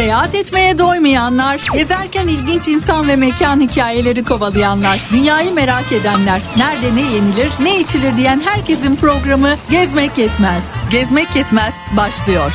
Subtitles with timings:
[0.00, 7.00] Seyahat etmeye doymayanlar, gezerken ilginç insan ve mekan hikayeleri kovalayanlar, dünyayı merak edenler, nerede ne
[7.00, 10.64] yenilir, ne içilir diyen herkesin programı Gezmek Yetmez.
[10.90, 12.54] Gezmek Yetmez başlıyor.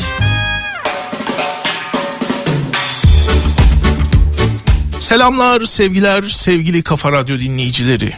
[5.00, 8.14] Selamlar, sevgiler, sevgili Kafa Radyo dinleyicileri.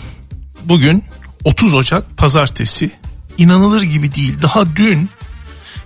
[0.64, 1.04] Bugün
[1.44, 2.91] 30 Ocak Pazartesi.
[3.38, 4.41] İnanılır gibi değil.
[4.41, 5.09] Daha dün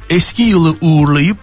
[0.09, 1.37] eski yılı uğurlayıp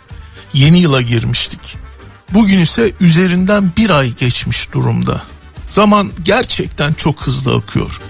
[0.52, 1.87] yeni yıla girmiştik.
[2.34, 5.22] Bugün ise üzerinden bir ay geçmiş durumda.
[5.66, 8.00] Zaman gerçekten çok hızlı akıyor.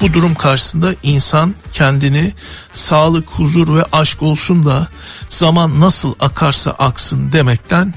[0.00, 2.32] Bu durum karşısında insan kendini
[2.72, 4.88] sağlık, huzur ve aşk olsun da
[5.28, 7.94] zaman nasıl akarsa aksın demekten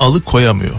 [0.00, 0.74] alıkoyamıyor.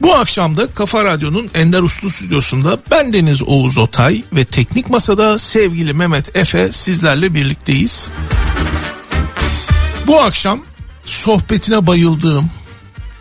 [0.00, 5.38] Bu akşam da Kafa Radyo'nun Ender Uslu stüdyosunda ben Deniz Oğuz Otay ve teknik masada
[5.38, 8.10] sevgili Mehmet Efe sizlerle birlikteyiz.
[10.06, 10.60] Bu akşam
[11.08, 12.50] sohbetine bayıldığım,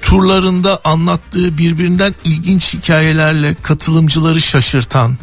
[0.02, 5.18] turlarında anlattığı birbirinden ilginç hikayelerle katılımcıları şaşırtan,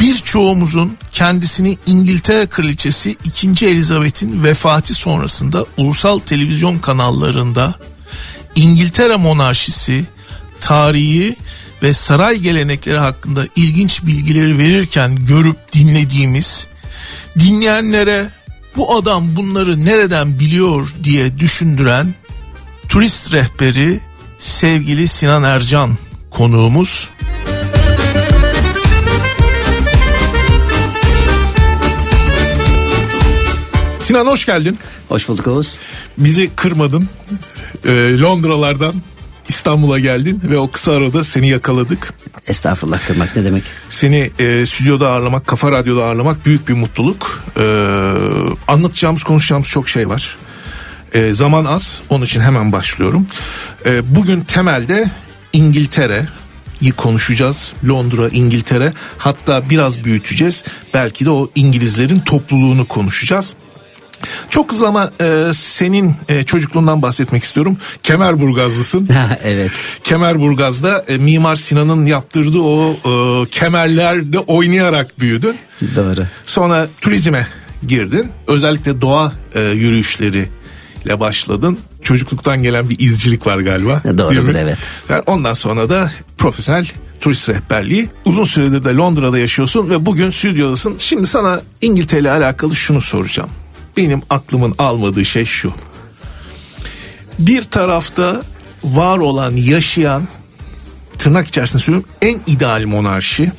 [0.00, 3.66] birçoğumuzun kendisini İngiltere Kraliçesi 2.
[3.66, 7.74] Elizabeth'in vefatı sonrasında ulusal televizyon kanallarında
[8.56, 10.04] İngiltere monarşisi,
[10.60, 11.36] tarihi
[11.82, 16.66] ve saray gelenekleri hakkında ilginç bilgileri verirken görüp dinlediğimiz,
[17.38, 18.30] dinleyenlere
[18.76, 22.14] bu adam bunları nereden biliyor diye düşündüren
[22.88, 24.00] turist rehberi
[24.38, 25.98] sevgili Sinan Ercan
[26.30, 27.10] konuğumuz.
[34.04, 34.78] Sinan hoş geldin.
[35.08, 35.78] Hoş bulduk Oğuz.
[36.18, 37.08] Bizi kırmadın.
[37.84, 38.94] Ee, Londralardan
[39.50, 42.12] İstanbul'a geldin ve o kısa arada seni yakaladık.
[42.46, 43.62] Estağfurullah kırmak ne demek?
[43.90, 47.44] Seni e, stüdyoda ağırlamak, Kafa Radyo'da ağırlamak büyük bir mutluluk.
[47.58, 47.62] Ee,
[48.68, 50.36] anlatacağımız, konuşacağımız çok şey var.
[51.14, 53.26] Ee, zaman az, onun için hemen başlıyorum.
[53.86, 55.10] Ee, bugün temelde
[55.52, 56.26] İngiltere,
[56.96, 57.72] konuşacağız.
[57.88, 60.64] Londra, İngiltere hatta biraz büyüteceğiz.
[60.94, 63.54] Belki de o İngilizlerin topluluğunu konuşacağız.
[64.50, 67.76] Çok hızlı ama e, senin e, çocukluğundan bahsetmek istiyorum.
[68.02, 69.08] Kemerburgazlısın.
[69.44, 69.70] evet.
[70.04, 75.56] Kemerburgaz'da e, Mimar Sinan'ın yaptırdığı o e, kemerlerde oynayarak büyüdün.
[75.96, 76.26] Doğru.
[76.46, 77.46] Sonra turizme
[77.86, 78.30] girdin.
[78.46, 80.48] Özellikle doğa e, yürüyüşleri
[81.04, 81.78] ile başladın.
[82.02, 84.02] Çocukluktan gelen bir izcilik var galiba.
[84.18, 84.78] Doğrudur evet.
[85.08, 86.86] Yani ondan sonra da profesyonel
[87.20, 88.08] turist rehberliği.
[88.24, 90.94] Uzun süredir de Londra'da yaşıyorsun ve bugün stüdyodasın.
[90.98, 93.50] Şimdi sana İngiltere ile alakalı şunu soracağım
[94.00, 95.72] benim aklımın almadığı şey şu.
[97.38, 98.42] Bir tarafta
[98.84, 100.28] var olan yaşayan
[101.18, 103.52] tırnak içerisinde söylüyorum en ideal monarşi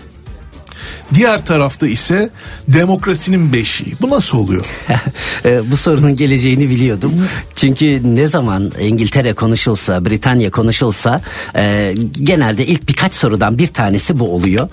[1.13, 2.29] Diğer tarafta ise
[2.67, 3.95] demokrasinin beşiği.
[4.01, 4.65] Bu nasıl oluyor?
[5.45, 7.13] E, bu sorunun geleceğini biliyordum.
[7.55, 11.21] Çünkü ne zaman İngiltere konuşulsa, Britanya konuşulsa
[11.55, 14.69] e, genelde ilk birkaç sorudan bir tanesi bu oluyor.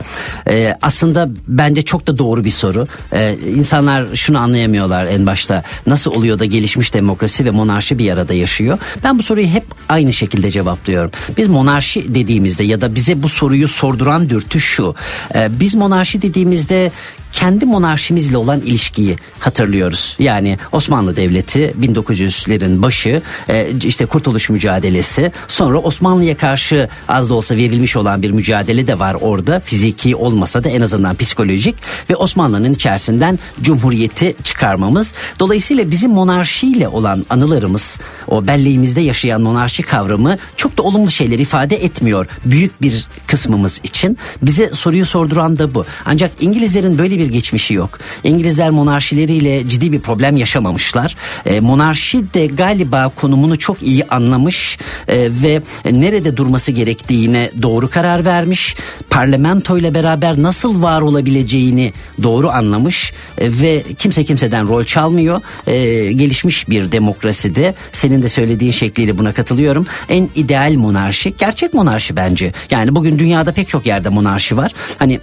[0.48, 2.86] E, aslında bence çok da doğru bir soru.
[3.12, 5.62] E, insanlar şunu anlayamıyorlar en başta.
[5.86, 8.78] Nasıl oluyor da gelişmiş demokrasi ve monarşi bir arada yaşıyor?
[9.04, 11.10] Ben bu soruyu hep aynı şekilde cevaplıyorum.
[11.36, 14.94] Biz monarşi dediğimizde ya da bize bu soruyu sorduran dürtü şu.
[15.34, 16.92] E, biz monarşi dediğimizde
[17.32, 20.16] kendi monarşimizle olan ilişkiyi hatırlıyoruz.
[20.18, 27.56] Yani Osmanlı Devleti 1900'lerin başı e, işte kurtuluş mücadelesi sonra Osmanlı'ya karşı az da olsa
[27.56, 31.74] verilmiş olan bir mücadele de var orada fiziki olmasa da en azından psikolojik
[32.10, 35.14] ve Osmanlı'nın içerisinden cumhuriyeti çıkarmamız.
[35.40, 41.76] Dolayısıyla bizim monarşiyle olan anılarımız o belleğimizde yaşayan monarşi kavramı çok da olumlu şeyler ifade
[41.76, 44.18] etmiyor büyük bir kısmımız için.
[44.42, 45.84] Bize soruyu sorduran da bu.
[46.04, 47.98] Ancak İngilizlerin böyle bir geçmişi yok.
[48.24, 51.16] İngilizler monarşileriyle ciddi bir problem yaşamamışlar.
[51.46, 54.78] E, monarşi de galiba konumunu çok iyi anlamış
[55.08, 58.76] e, ve nerede durması gerektiğine doğru karar vermiş.
[59.10, 65.40] Parlamento ile beraber nasıl var olabileceğini doğru anlamış e, ve kimse kimseden rol çalmıyor.
[65.66, 69.86] E, gelişmiş bir demokraside senin de söylediğin şekliyle buna katılıyorum.
[70.08, 72.52] En ideal monarşi gerçek monarşi bence.
[72.70, 74.72] Yani bugün dünyada pek çok yerde monarşi var.
[74.98, 75.20] Hani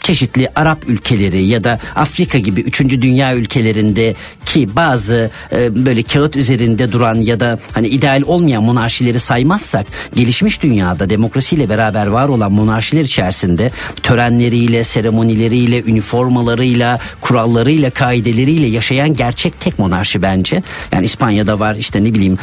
[0.00, 4.14] çeşitli Arap ülkeleri ya da Afrika gibi üçüncü dünya ülkelerinde
[4.44, 10.62] ki bazı e, böyle kağıt üzerinde duran ya da hani ideal olmayan monarşileri saymazsak gelişmiş
[10.62, 13.70] dünyada demokrasiyle beraber var olan monarşiler içerisinde
[14.02, 20.62] törenleriyle, seremonileriyle, üniformalarıyla, kurallarıyla, kaideleriyle yaşayan gerçek tek monarşi bence.
[20.92, 22.38] Yani İspanya'da var, işte ne bileyim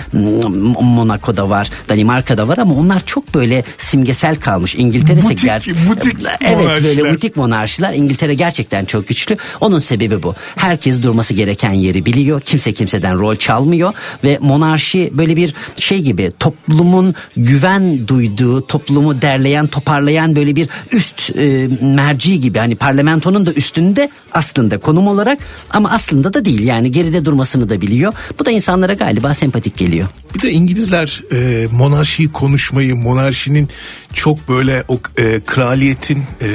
[0.82, 4.76] Monaco'da var, Danimarka'da var ama onlar çok böyle simgesel kalmış.
[4.76, 5.50] İngiltere butik,
[5.90, 9.38] butik evet böyle butik birleşik monarşiler İngiltere gerçekten çok güçlü.
[9.62, 10.36] Onun sebebi bu.
[10.56, 12.42] Herkes durması gereken yeri biliyor.
[12.42, 13.94] Kimse kimseden rol çalmıyor
[14.24, 21.30] ve monarşi böyle bir şey gibi toplumun güven duyduğu, toplumu derleyen, toparlayan böyle bir üst
[21.38, 25.40] e, merci gibi hani parlamentonun da üstünde aslında konum olarak
[25.70, 28.14] ama aslında da değil yani geride durmasını da biliyor.
[28.40, 30.08] Bu da insanlara galiba sempatik geliyor.
[30.36, 33.70] Bir de İngilizler e, monarşiyi konuşmayı, monarşinin
[34.14, 36.50] çok böyle o e, kraliyetin e,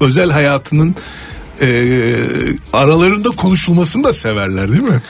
[0.00, 0.94] özel hayatının
[1.60, 1.68] e,
[2.72, 5.02] aralarında konuşulmasını da severler değil mi?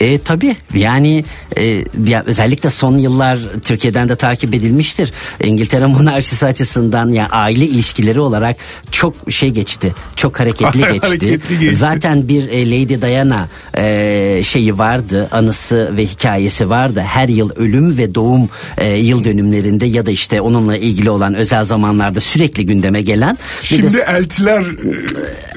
[0.00, 1.24] E tabi yani
[1.56, 5.12] e, ya özellikle son yıllar Türkiye'den de takip edilmiştir.
[5.44, 8.56] İngiltere monarşisi açısından ya yani aile ilişkileri olarak
[8.90, 9.94] çok şey geçti.
[10.16, 11.06] Çok hareketli geçti.
[11.06, 11.76] hareketli geçti.
[11.76, 17.00] Zaten bir e, Lady Diana e, şeyi vardı, anısı ve hikayesi vardı.
[17.00, 21.64] Her yıl ölüm ve doğum e, yıl dönümlerinde ya da işte onunla ilgili olan özel
[21.64, 23.38] zamanlarda sürekli gündeme gelen.
[23.62, 24.64] Şimdi de, eltiler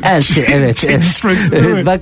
[0.03, 0.83] elti evet.
[1.53, 1.85] evet.
[1.85, 2.01] Bak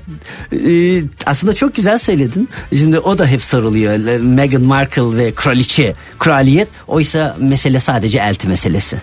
[0.52, 2.50] e, aslında çok güzel söyledin söyledin.
[2.78, 4.20] Şimdi o da hep soruluyor.
[4.20, 6.68] Meghan Markle ve kraliçe, kraliyet.
[6.88, 9.02] Oysa mesele sadece elti meselesi.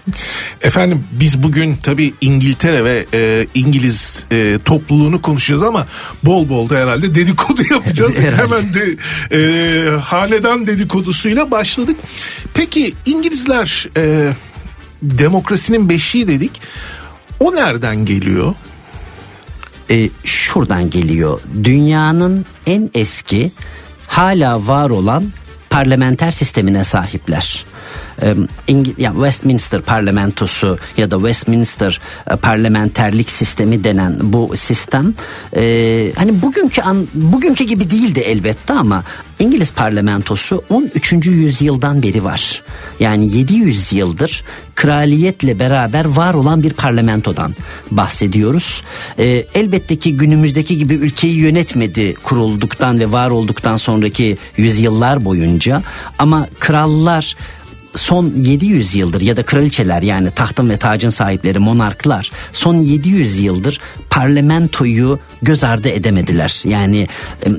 [0.62, 5.86] Efendim biz bugün tabii İngiltere ve e, İngiliz e, topluluğunu konuşacağız ama
[6.22, 8.18] bol bol da herhalde dedikodu yapacağız.
[8.18, 8.42] herhalde.
[8.42, 8.96] Hemen de
[9.32, 11.96] e, hanedan dedikodusuyla başladık.
[12.54, 14.32] Peki İngilizler e,
[15.02, 16.60] demokrasinin beşiği dedik.
[17.40, 18.54] O nereden geliyor?
[19.90, 21.40] E, şuradan geliyor.
[21.64, 23.52] Dünyanın en eski
[24.06, 25.24] hala var olan
[25.70, 27.64] parlamenter sistemine sahipler.
[28.98, 32.00] Yani Westminster parlamentosu ya da Westminster
[32.30, 35.14] e, parlamenterlik sistemi denen bu sistem
[35.56, 39.04] e, hani bugünkü an, bugünkü gibi değildi elbette ama
[39.38, 41.12] İngiliz parlamentosu 13.
[41.26, 42.62] yüzyıldan beri var.
[43.00, 44.44] Yani 700 yıldır
[44.74, 47.54] kraliyetle beraber var olan bir parlamentodan
[47.90, 48.82] bahsediyoruz.
[49.18, 49.24] E,
[49.54, 55.82] elbette ki günümüzdeki gibi ülkeyi yönetmedi kurulduktan ve var olduktan sonraki yüzyıllar boyunca
[56.18, 57.36] ama krallar
[57.94, 63.80] son 700 yıldır ya da kraliçeler yani tahtın ve tacın sahipleri monarklar son 700 yıldır
[64.10, 66.62] parlamentoyu göz ardı edemediler.
[66.64, 67.08] Yani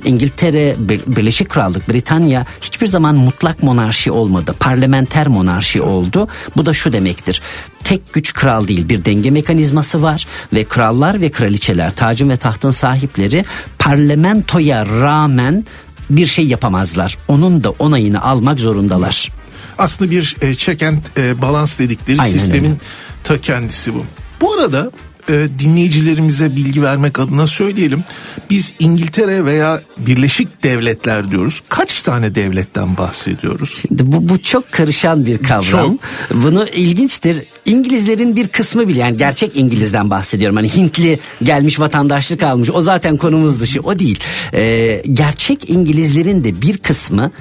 [0.06, 0.76] İngiltere,
[1.08, 4.56] Birleşik Krallık, Britanya hiçbir zaman mutlak monarşi olmadı.
[4.60, 6.28] Parlamenter monarşi oldu.
[6.58, 7.42] Bu da şu demektir.
[7.84, 12.72] Tek güç kral değil bir denge mekanizması var ve krallar ve kraliçeler tacın ve tahtın
[12.72, 13.46] sahipleri
[13.80, 15.66] parlamentoya rağmen
[16.10, 17.18] bir şey yapamazlar.
[17.28, 19.32] Onun da onayını almak zorundalar
[19.78, 22.80] aslında bir e, check and e, balance dedikleri Aynen sistemin öyle.
[23.24, 24.06] ta kendisi bu.
[24.42, 24.92] Bu arada
[25.30, 28.04] e, dinleyicilerimize bilgi vermek adına söyleyelim.
[28.50, 31.64] Biz İngiltere veya Birleşik Devletler diyoruz.
[31.70, 33.78] Kaç tane devletten bahsediyoruz?
[33.82, 35.98] Şimdi bu, bu çok karışan bir kavram.
[35.98, 36.00] Çok.
[36.44, 37.46] Bunu ilginçtir.
[37.66, 40.56] İngilizlerin bir kısmı bile yani gerçek İngiliz'den bahsediyorum.
[40.56, 42.70] Hani Hintli gelmiş vatandaşlık almış.
[42.74, 43.82] O zaten konumuz dışı.
[43.82, 44.20] O değil.
[44.54, 47.32] Ee, gerçek İngilizlerin de bir kısmı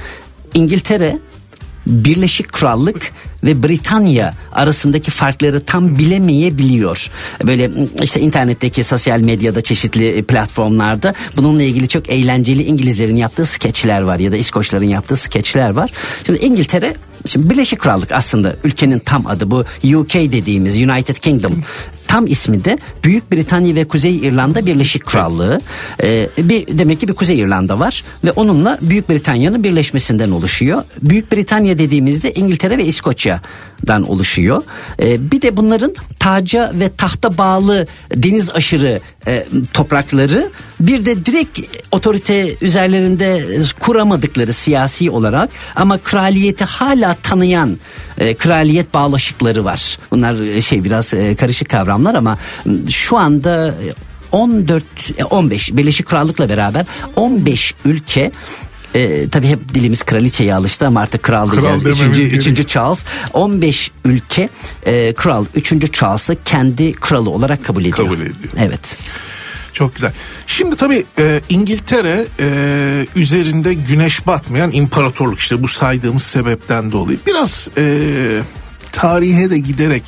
[0.55, 1.19] İngiltere
[1.87, 3.13] Birleşik Krallık
[3.45, 7.11] ve Britanya arasındaki farkları tam bilemeyebiliyor.
[7.47, 7.71] Böyle
[8.03, 14.33] işte internetteki sosyal medyada çeşitli platformlarda bununla ilgili çok eğlenceli İngilizlerin yaptığı skeçler var ya
[14.33, 15.91] da İskoçların yaptığı skeçler var.
[16.27, 16.95] Şimdi İngiltere
[17.27, 21.63] Şimdi Birleşik Krallık aslında ülkenin tam adı bu UK dediğimiz United Kingdom
[22.15, 25.61] tam ismi de Büyük Britanya ve Kuzey İrlanda Birleşik Krallığı.
[26.03, 30.83] Ee, bir demek ki bir Kuzey İrlanda var ve onunla Büyük Britanya'nın birleşmesinden oluşuyor.
[31.03, 34.63] Büyük Britanya dediğimizde İngiltere ve İskoçya'dan oluşuyor.
[35.03, 41.61] Ee, bir de bunların taca ve tahta bağlı deniz aşırı e, toprakları bir de direkt
[41.93, 43.43] otorite üzerlerinde
[43.81, 47.77] kuramadıkları siyasi olarak ama kraliyeti hala tanıyan
[48.19, 49.99] e, kraliyet bağlaşıkları var.
[50.11, 52.39] Bunlar e, şey biraz e, karışık kavramlar ama
[52.91, 53.75] şu anda
[54.33, 54.85] 14
[55.19, 58.33] e, 15 e, Birleşik Krallık'la beraber 15 ülke
[58.95, 61.83] e, tabii hep dilimiz kraliçeye alıştı ama artık kral diyeceğiz.
[61.83, 63.05] Kral üçüncü, üçüncü Charles.
[63.33, 64.49] 15 ülke
[64.87, 67.97] e, kral, üçüncü Charles'ı kendi kralı olarak kabul ediyor.
[67.97, 68.53] Kabul ediyor.
[68.59, 68.99] Evet.
[69.75, 70.13] Çok güzel.
[70.47, 77.69] Şimdi tabii e, İngiltere e, üzerinde güneş batmayan imparatorluk işte bu saydığımız sebepten dolayı biraz
[77.77, 77.97] e,
[78.93, 80.03] tarihe de giderek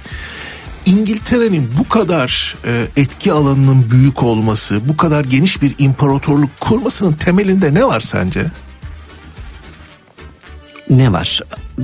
[0.86, 7.74] İngiltere'nin bu kadar e, etki alanının büyük olması, bu kadar geniş bir imparatorluk kurmasının temelinde
[7.74, 8.46] ne var sence?
[10.90, 11.40] Ne var?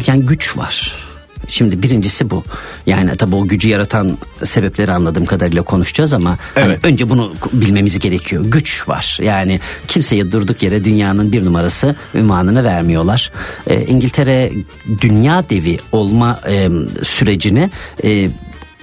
[0.07, 1.12] Yani güç var
[1.49, 2.45] Şimdi birincisi bu.
[2.87, 6.79] Yani tabii o gücü yaratan sebepleri anladığım kadarıyla konuşacağız ama hani evet.
[6.83, 8.45] hani önce bunu bilmemiz gerekiyor.
[8.47, 9.19] Güç var.
[9.23, 13.33] Yani kimseye durduk yere dünyanın bir numarası ünvanını vermiyorlar.
[13.67, 14.53] Ee, İngiltere
[15.01, 16.69] dünya devi olma e,
[17.03, 17.71] sürecini
[18.05, 18.29] e,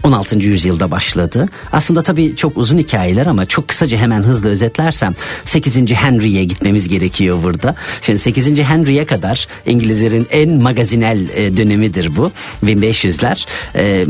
[0.03, 0.35] 16.
[0.37, 1.49] yüzyılda başladı.
[1.71, 5.15] Aslında tabii çok uzun hikayeler ama çok kısaca hemen hızlı özetlersem
[5.45, 5.91] 8.
[5.91, 7.75] Henry'ye gitmemiz gerekiyor burada.
[8.01, 8.59] Şimdi 8.
[8.63, 12.31] Henry'ye kadar İngilizlerin en magazinel e, dönemidir bu.
[12.65, 13.45] 1500'ler.
[13.75, 14.05] E,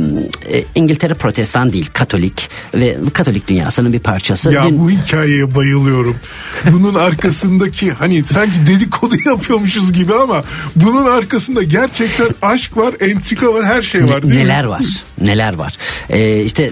[0.57, 4.51] e, İngiltere protestan değil, katolik ve katolik dünyasının bir parçası.
[4.53, 4.79] Ya Dün...
[4.79, 6.15] bu hikayeye bayılıyorum.
[6.71, 10.43] Bunun arkasındaki hani sanki dedikodu yapıyormuşuz gibi ama
[10.75, 14.69] bunun arkasında gerçekten aşk var, entrika var, her şey var değil Neler mi?
[14.69, 14.81] var?
[15.21, 15.77] Neler var?
[16.09, 16.71] Ee, işte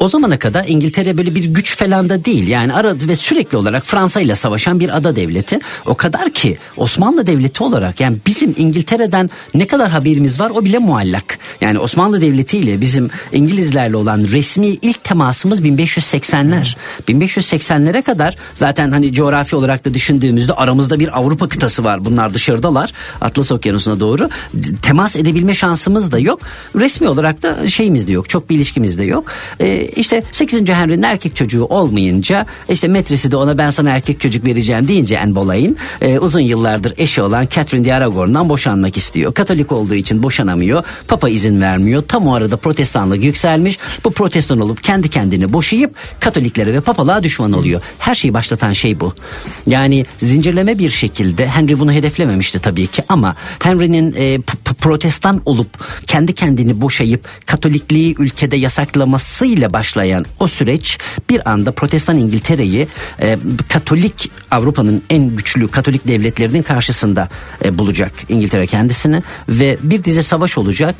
[0.00, 2.48] o zamana kadar İngiltere böyle bir güç falan da değil.
[2.48, 5.58] Yani aradı ve sürekli olarak Fransa ile savaşan bir ada devleti.
[5.86, 10.78] O kadar ki Osmanlı Devleti olarak yani bizim İngiltere'den ne kadar haberimiz var o bile
[10.78, 11.38] muallak.
[11.60, 16.76] Yani Osmanlı Devleti ile bizim İngilizlerle olan resmi ilk temasımız 1580'ler.
[17.08, 22.04] 1580'lere kadar zaten hani coğrafi olarak da düşündüğümüzde aramızda bir Avrupa kıtası var.
[22.04, 22.92] Bunlar dışarıdalar.
[23.20, 24.28] Atlas Okyanusu'na doğru.
[24.82, 26.40] Temas edebilme şansımız da yok.
[26.76, 28.28] Resmi olarak da şeyimiz de yok.
[28.28, 29.24] Çok bir ilişkimiz de yok.
[29.60, 30.68] Ee, işte 8.
[30.68, 35.34] Henry'nin erkek çocuğu olmayınca işte metresi de ona ben sana erkek çocuk vereceğim deyince Anne
[35.34, 39.34] Boleyn e, uzun yıllardır eşi olan Catherine de Aragon'dan boşanmak istiyor.
[39.34, 40.84] Katolik olduğu için boşanamıyor.
[41.08, 42.02] Papa izin vermiyor.
[42.08, 43.78] Tam o arada protestanlık yükselmiş.
[44.04, 47.80] Bu protestan olup kendi kendini boşayıp Katoliklere ve papalığa düşman oluyor.
[47.98, 49.14] Her şeyi başlatan şey bu.
[49.66, 54.38] Yani zincirleme bir şekilde Henry bunu hedeflememişti tabii ki ama Henry'nin e,
[54.80, 55.68] protestan olup
[56.06, 60.98] kendi kendini boşayıp Katolikliği ülkede yasaklamasıyla başlayan o süreç
[61.30, 62.88] bir anda Protestan İngiltere'yi
[63.22, 67.28] e, Katolik Avrupa'nın en güçlü Katolik devletlerinin karşısında
[67.64, 70.94] e, bulacak İngiltere kendisini ve bir dizi savaş olacak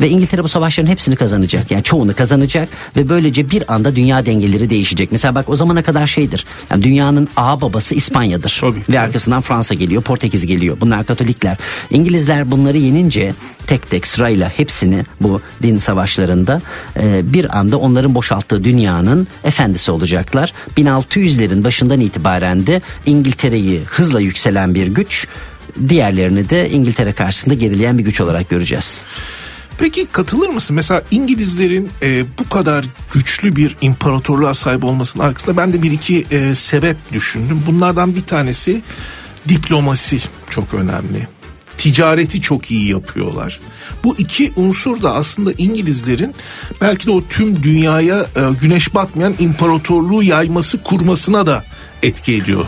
[0.00, 1.70] ve İngiltere bu savaşların hepsini kazanacak.
[1.70, 5.12] Yani çoğunu kazanacak ve böylece bir anda dünya dengeleri değişecek.
[5.12, 6.46] Mesela bak o zamana kadar şeydir.
[6.70, 8.58] Yani dünyanın ağ babası İspanya'dır.
[8.60, 8.82] Tabii.
[8.88, 10.76] Ve arkasından Fransa geliyor, Portekiz geliyor.
[10.80, 11.56] Bunlar Katolikler.
[11.90, 13.34] İngilizler bunları yenince
[13.66, 16.62] tek tek sırayla hepsini bu din savaşlarında
[16.96, 20.52] e, bir anda onların boşalttığı dünyanın efendisi olacaklar.
[20.76, 25.28] 1600'lerin başından itibaren de İngiltere'yi hızla yükselen bir güç
[25.88, 29.02] diğerlerini de İngiltere karşısında gerileyen bir güç olarak göreceğiz.
[29.82, 30.76] Peki katılır mısın?
[30.76, 36.26] Mesela İngilizlerin e, bu kadar güçlü bir imparatorluğa sahip olmasının arkasında ben de bir iki
[36.30, 37.62] e, sebep düşündüm.
[37.66, 38.82] Bunlardan bir tanesi
[39.48, 40.18] diplomasi
[40.50, 41.28] çok önemli.
[41.78, 43.60] Ticareti çok iyi yapıyorlar.
[44.04, 46.34] Bu iki unsur da aslında İngilizlerin
[46.80, 51.64] belki de o tüm dünyaya e, güneş batmayan imparatorluğu yayması kurmasına da
[52.02, 52.66] etki ediyor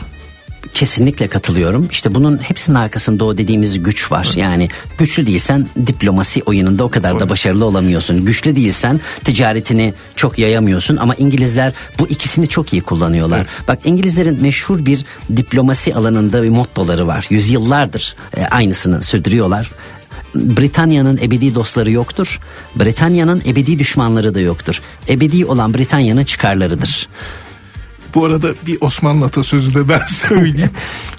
[0.72, 1.88] Kesinlikle katılıyorum.
[1.90, 4.24] İşte bunun hepsinin arkasında o dediğimiz güç var.
[4.26, 4.36] Evet.
[4.36, 4.68] Yani
[4.98, 7.20] güçlü değilsen diplomasi oyununda o kadar evet.
[7.20, 8.24] da başarılı olamıyorsun.
[8.24, 13.38] Güçlü değilsen ticaretini çok yayamıyorsun ama İngilizler bu ikisini çok iyi kullanıyorlar.
[13.38, 13.48] Evet.
[13.68, 15.04] Bak İngilizlerin meşhur bir
[15.36, 17.26] diplomasi alanında bir mottoları var.
[17.30, 19.70] Yüzyıllardır e, aynısını sürdürüyorlar.
[20.34, 22.40] Britanya'nın ebedi dostları yoktur.
[22.76, 24.82] Britanya'nın ebedi düşmanları da yoktur.
[25.08, 27.08] Ebedi olan Britanya'nın çıkarlarıdır.
[28.14, 30.70] Bu arada bir Osmanlı atasözü de ben söyleyeyim.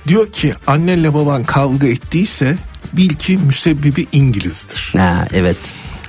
[0.07, 2.57] Diyor ki annenle baban kavga ettiyse
[2.93, 4.93] bil ki müsebbibi İngiliz'dir.
[4.97, 5.57] Ha, evet.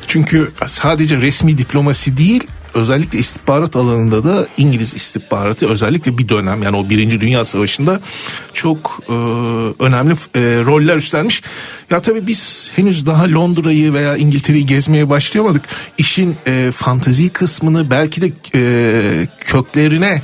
[0.06, 6.76] Çünkü sadece resmi diplomasi değil özellikle istihbarat alanında da İngiliz istihbaratı özellikle bir dönem yani
[6.76, 8.00] o Birinci Dünya Savaşı'nda
[8.54, 9.12] çok e,
[9.84, 11.42] önemli e, roller üstlenmiş.
[11.90, 15.62] Ya tabii biz henüz daha Londra'yı veya İngiltere'yi gezmeye başlayamadık.
[15.98, 20.22] İşin e, fantezi kısmını belki de e, köklerine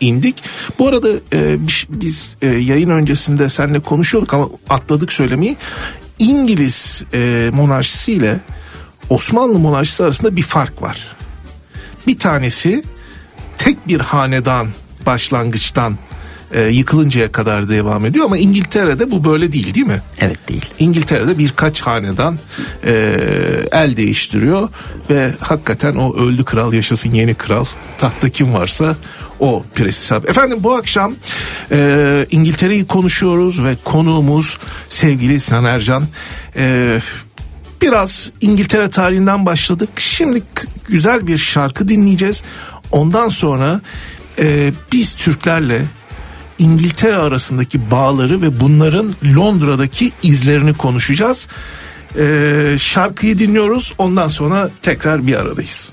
[0.00, 0.42] indik.
[0.78, 1.56] Bu arada e,
[1.88, 5.56] biz e, yayın öncesinde seninle konuşuyorduk ama atladık söylemeyi.
[6.18, 8.40] İngiliz e, monarşisiyle
[9.10, 11.16] Osmanlı monarşisi arasında bir fark var.
[12.06, 12.84] Bir tanesi
[13.58, 14.68] tek bir hanedan
[15.06, 15.98] başlangıçtan
[16.54, 20.02] e, yıkılıncaya kadar devam ediyor ama İngiltere'de bu böyle değil değil mi?
[20.18, 20.64] Evet değil.
[20.78, 22.38] İngiltere'de birkaç hanedan
[22.86, 22.92] e,
[23.72, 24.68] el değiştiriyor
[25.10, 27.64] ve hakikaten o öldü kral yaşasın yeni kral
[27.98, 28.96] tahta kim varsa
[29.40, 31.14] o prestij Efendim bu akşam
[31.70, 34.58] e, İngiltere'yi konuşuyoruz ve konuğumuz
[34.88, 36.06] sevgili Sinan Ercan.
[36.56, 36.98] E,
[37.82, 39.88] biraz İngiltere tarihinden başladık.
[39.96, 40.42] Şimdi
[40.88, 42.42] güzel bir şarkı dinleyeceğiz.
[42.90, 43.80] Ondan sonra
[44.38, 45.82] e, biz Türklerle
[46.58, 51.48] İngiltere arasındaki bağları ve bunların Londra'daki izlerini konuşacağız.
[52.18, 55.92] Ee, şarkıyı dinliyoruz ondan sonra tekrar bir aradayız.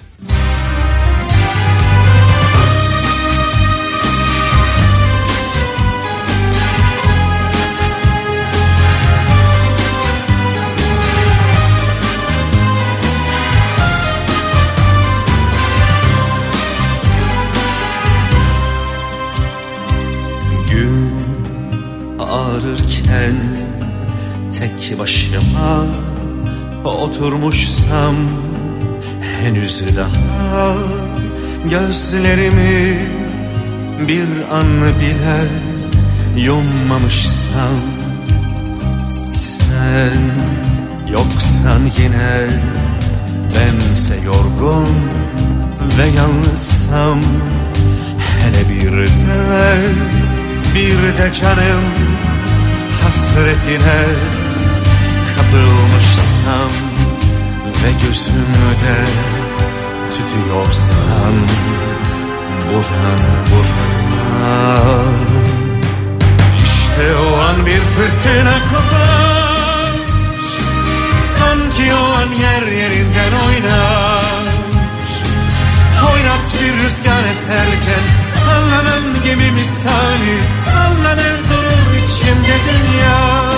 [24.92, 25.86] Tek başıma
[26.84, 28.16] oturmuşsam
[29.42, 30.74] Henüz daha
[31.70, 33.00] gözlerimi
[34.08, 34.68] bir an
[35.00, 35.40] bile
[36.44, 37.76] yummamışsam
[39.34, 40.22] Sen
[41.12, 42.48] yoksan yine
[43.56, 44.96] bense yorgun
[45.98, 47.20] ve yalnızsam
[48.40, 49.78] Hele bir de
[50.76, 51.84] bir de canım
[53.04, 54.41] hasretine
[55.52, 56.72] kapılmışsam
[57.84, 58.98] Ve gözümde
[60.12, 61.34] tütüyorsan
[62.68, 63.20] buran
[63.52, 65.16] buran
[66.64, 69.92] İşte o an bir fırtına kopar.
[71.26, 74.22] Sanki o an yer yerinden oynar.
[76.14, 83.51] Oynat bir rüzgar eserken Sallanan gemi misali Sallanır durur içimde dünya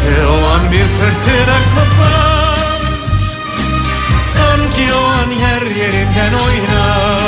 [0.00, 2.80] İşte o an bir fırtına kopar.
[4.34, 7.20] Sanki o an yer yerinden oynar.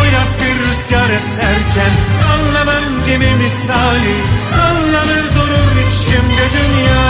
[0.00, 7.06] Oynat bir rüzgar eserken Sallanan gemi misali Sallanır durur içimde dünya.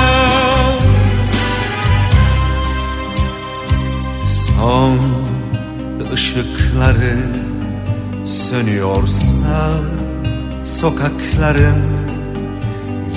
[4.25, 4.99] Son
[6.13, 7.17] ışıkları
[8.25, 9.79] sönüyorsa
[10.63, 12.06] Sokakların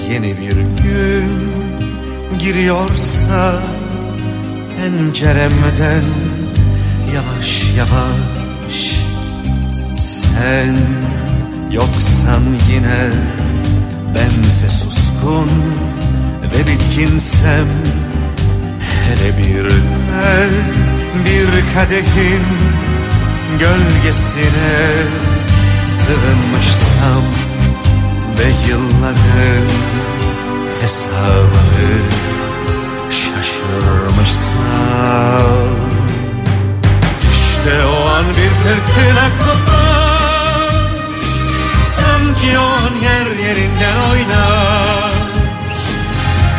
[0.10, 1.30] yeni bir gün
[2.40, 3.60] giriyorsa
[4.78, 6.04] Penceremden
[7.16, 8.96] yavaş yavaş
[10.00, 10.78] Sen
[11.72, 13.10] yoksan yine
[14.16, 15.50] bense suskun
[16.52, 17.68] ve bitkinsem
[19.04, 20.50] Hele bir de
[21.26, 22.44] bir kadehin
[23.60, 24.90] gölgesine
[25.86, 27.39] sığınmışsam
[28.40, 29.68] ve yılların
[30.82, 31.92] hesabını
[33.10, 34.60] şaşırmışsam
[37.34, 40.74] İşte o an bir fırtına kopar
[41.86, 45.14] Sanki o an yer yerinden oynar.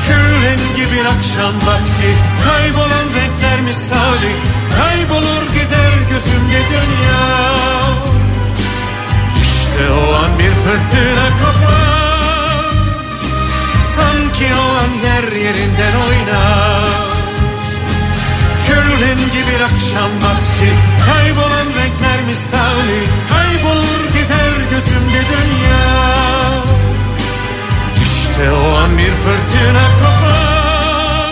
[0.06, 2.10] Kül rengi bir akşam vakti.
[2.44, 4.32] Kaybolan renkler misali.
[4.78, 7.24] Kaybolur gider gözümde dünya
[9.80, 12.74] İşte o an bir fırtına kopar.
[13.96, 16.84] Sanki o an yer yerinden oynar.
[18.66, 20.70] Kül rengi bir akşam vakti.
[21.06, 23.00] Kaybolan renkler misali.
[23.28, 25.86] Kaybolur gider gözümde dünya.
[28.02, 31.30] İşte o an bir fırtına kopar.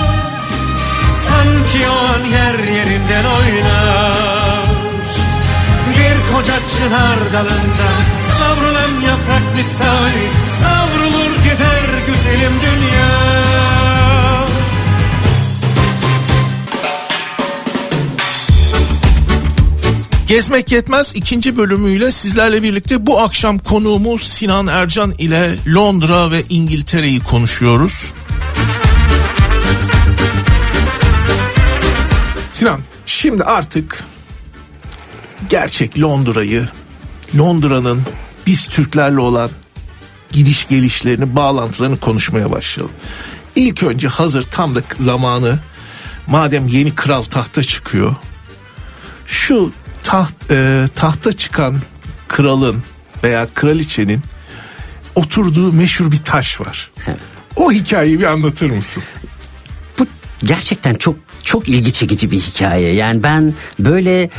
[1.09, 4.29] Sanki o an yer yerinden oynar.
[6.35, 13.09] Koca çınar dalından Savrulan yaprak misali Savrulur gider güzelim dünya
[20.27, 27.21] Gezmek Yetmez ikinci bölümüyle sizlerle birlikte bu akşam konuğumuz Sinan Ercan ile Londra ve İngiltere'yi
[27.21, 28.15] konuşuyoruz.
[32.53, 34.05] Sinan şimdi artık
[35.49, 36.69] gerçek Londra'yı,
[37.39, 38.03] Londra'nın
[38.49, 39.51] biz Türklerle olan
[40.33, 42.95] gidiş gelişlerini, bağlantılarını konuşmaya başlayalım.
[43.57, 45.59] İlk önce hazır tam da zamanı
[46.27, 48.17] madem yeni kral tahta çıkıyor.
[49.27, 49.73] Şu
[50.05, 51.81] taht e, tahta çıkan
[52.29, 52.83] kralın
[53.25, 54.21] veya kraliçenin
[55.15, 56.91] oturduğu meşhur bir taş var.
[57.57, 59.03] O hikayeyi bir anlatır mısın?
[59.99, 60.07] Bu
[60.45, 61.17] gerçekten çok
[61.49, 62.95] çok ilgi çekici bir hikaye.
[62.95, 64.31] Yani ben böyle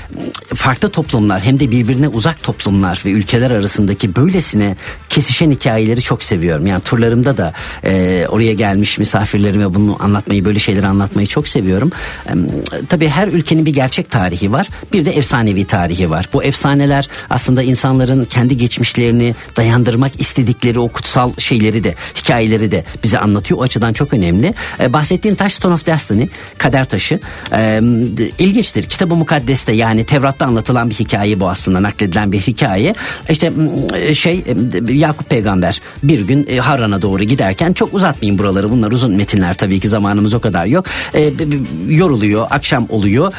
[0.56, 4.76] farklı toplumlar hem de birbirine uzak toplumlar ve ülkeler arasındaki böylesine
[5.10, 6.68] kesişen hikayeleri çok seviyorum.
[6.68, 11.92] Yani turlarımda da e, oraya gelmiş misafirlerime bunu anlatmayı böyle şeyleri anlatmayı çok seviyorum.
[12.28, 12.34] E,
[12.90, 14.68] tabii her ülkenin bir gerçek tarihi var.
[14.94, 16.30] Bir de efsanevi tarihi var.
[16.34, 23.20] Bu efsaneler aslında insanların kendi geçmişlerini dayandırmak istedikleri o kutsal şeyleri de hikayeleri de bize
[23.20, 23.60] anlatıyor.
[23.60, 24.54] O açıdan çok önemli.
[24.80, 26.99] E, bahsettiğin taş Stone of Destiny kader taşı
[27.54, 27.82] e,
[28.40, 28.84] ilginçtir.
[28.84, 32.96] Kitabı Mukaddes'te yani Tevrat'ta anlatılan bir hikaye bu aslında nakledilen bir hikaye.
[33.30, 33.52] İşte
[34.14, 34.44] şey
[34.90, 39.90] Yakup peygamber bir gün Harran'a doğru giderken çok uzatmayayım buraları bunlar uzun metinler tabii ki
[39.90, 40.86] zamanımız o kadar yok.
[41.14, 41.32] E,
[41.88, 43.34] yoruluyor akşam oluyor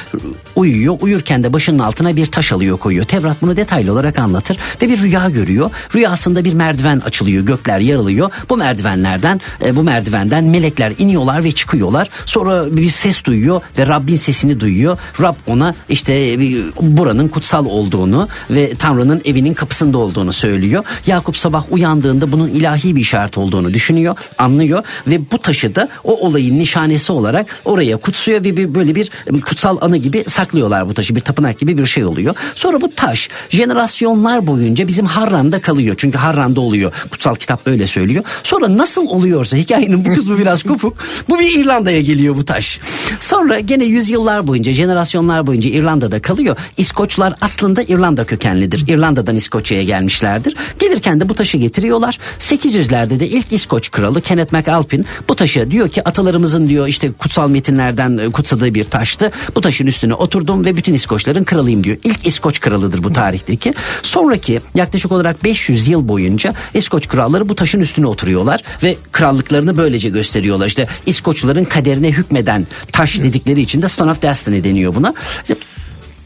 [0.57, 3.05] uyuyor uyurken de başının altına bir taş alıyor koyuyor.
[3.05, 5.71] Tevrat bunu detaylı olarak anlatır ve bir rüya görüyor.
[5.95, 8.31] Rüyasında bir merdiven açılıyor gökler yarılıyor.
[8.49, 12.09] Bu merdivenlerden e, bu merdivenden melekler iniyorlar ve çıkıyorlar.
[12.27, 14.99] Sonra bir ses duyuyor duyuyor ve Rabbin sesini duyuyor.
[15.21, 16.39] Rab ona işte e,
[16.81, 20.85] buranın kutsal olduğunu ve Tanrı'nın evinin kapısında olduğunu söylüyor.
[21.07, 26.27] Yakup sabah uyandığında bunun ilahi bir işaret olduğunu düşünüyor, anlıyor ve bu taşı da o
[26.27, 30.95] olayın nişanesi olarak oraya kutsuyor ve bir, böyle bir e, kutsal anı gibi saklıyorlar bu
[30.95, 31.17] taşı.
[31.17, 32.35] Bir tapınak gibi bir şey oluyor.
[32.55, 35.95] Sonra bu taş jenerasyonlar boyunca bizim Harran'da kalıyor.
[35.99, 36.93] Çünkü Harran'da oluyor.
[37.11, 38.25] Kutsal kitap böyle söylüyor.
[38.43, 40.97] Sonra nasıl oluyorsa hikayenin bu kısmı biraz kopuk.
[41.29, 42.81] Bu bir İrlanda'ya geliyor bu taş.
[43.31, 46.57] Sonra gene yüzyıllar boyunca, jenerasyonlar boyunca İrlanda'da kalıyor.
[46.77, 48.89] İskoçlar aslında İrlanda kökenlidir.
[48.89, 50.57] İrlanda'dan İskoçya'ya gelmişlerdir.
[50.79, 52.19] Gelirken de bu taşı getiriyorlar.
[52.39, 57.49] 800'lerde de ilk İskoç kralı Kenneth MacAlpin bu taşı diyor ki atalarımızın diyor işte kutsal
[57.51, 59.31] metinlerden e, kutsadığı bir taştı.
[59.57, 61.97] Bu taşın üstüne oturdum ve bütün İskoçların kralıyım diyor.
[62.05, 63.75] İlk İskoç kralıdır bu tarihteki.
[64.03, 70.09] Sonraki yaklaşık olarak 500 yıl boyunca İskoç kralları bu taşın üstüne oturuyorlar ve krallıklarını böylece
[70.09, 70.67] gösteriyorlar.
[70.67, 75.15] İşte İskoçluların kaderine hükmeden taş dedikleri için de Stone of Destiny deniyor buna.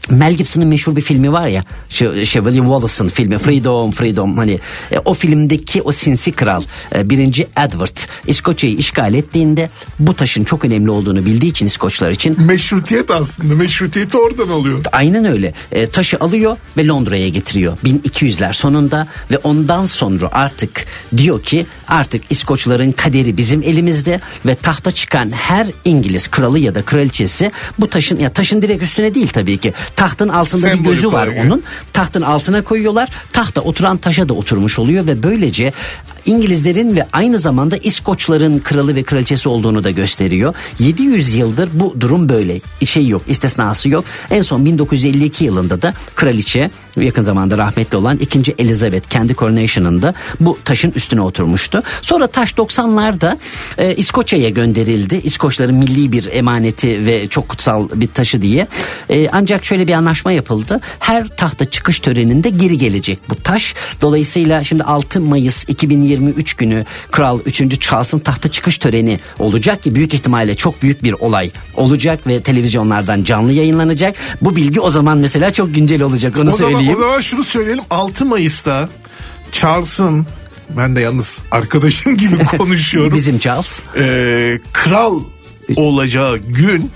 [0.09, 4.59] Mel Gibson'ın meşhur bir filmi var ya şu, şey William Wallace'ın filmi Freedom Freedom hani
[4.91, 6.63] e, o filmdeki o sinsi kral
[6.95, 12.41] e, birinci Edward İskoçya'yı işgal ettiğinde bu taşın çok önemli olduğunu bildiği için İskoçlar için
[12.41, 13.55] Meşrutiyet aslında.
[13.55, 14.83] Meşrutiyeti oradan alıyor.
[14.91, 15.53] Aynen öyle.
[15.71, 17.77] E, taşı alıyor ve Londra'ya getiriyor.
[17.83, 20.85] 1200'ler sonunda ve ondan sonra artık
[21.17, 26.81] diyor ki artık İskoçların kaderi bizim elimizde ve tahta çıkan her İngiliz kralı ya da
[26.81, 29.73] kraliçesi bu taşın ya taşın direkt üstüne değil tabii ki.
[29.95, 31.45] Tahtın altında bir Sembolik gözü var olarak.
[31.45, 31.63] onun.
[31.93, 33.09] Tahtın altına koyuyorlar.
[33.33, 35.73] Tahta oturan taşa da oturmuş oluyor ve böylece
[36.25, 40.53] İngilizlerin ve aynı zamanda İskoçların kralı ve kraliçesi olduğunu da gösteriyor.
[40.79, 42.59] 700 yıldır bu durum böyle.
[42.85, 44.05] Şey yok, istisnası yok.
[44.29, 48.55] En son 1952 yılında da kraliçe yakın zamanda rahmetli olan 2.
[48.57, 51.83] Elizabeth kendi coronation'ında bu taşın üstüne oturmuştu.
[52.01, 53.37] Sonra taş 90'larda
[53.77, 55.15] e, İskoçya'ya gönderildi.
[55.15, 58.67] İskoçların milli bir emaneti ve çok kutsal bir taşı diye.
[59.09, 60.81] E, ancak şöyle bir anlaşma yapıldı.
[60.99, 63.75] Her tahta çıkış töreninde geri gelecek bu taş.
[64.01, 67.81] Dolayısıyla şimdi 6 Mayıs 2023 günü Kral 3.
[67.81, 73.23] Charles'ın tahta çıkış töreni olacak ki büyük ihtimalle çok büyük bir olay olacak ve televizyonlardan
[73.23, 74.15] canlı yayınlanacak.
[74.41, 76.97] Bu bilgi o zaman mesela çok güncel olacak onu O zaman, söyleyeyim.
[76.97, 77.83] o zaman şunu söyleyelim.
[77.89, 78.89] 6 Mayıs'ta
[79.51, 80.25] Charles'ın
[80.69, 83.17] ben de yalnız arkadaşım gibi konuşuyorum.
[83.17, 83.81] Bizim Charles.
[83.97, 85.19] Ee, kral
[85.75, 86.91] olacağı gün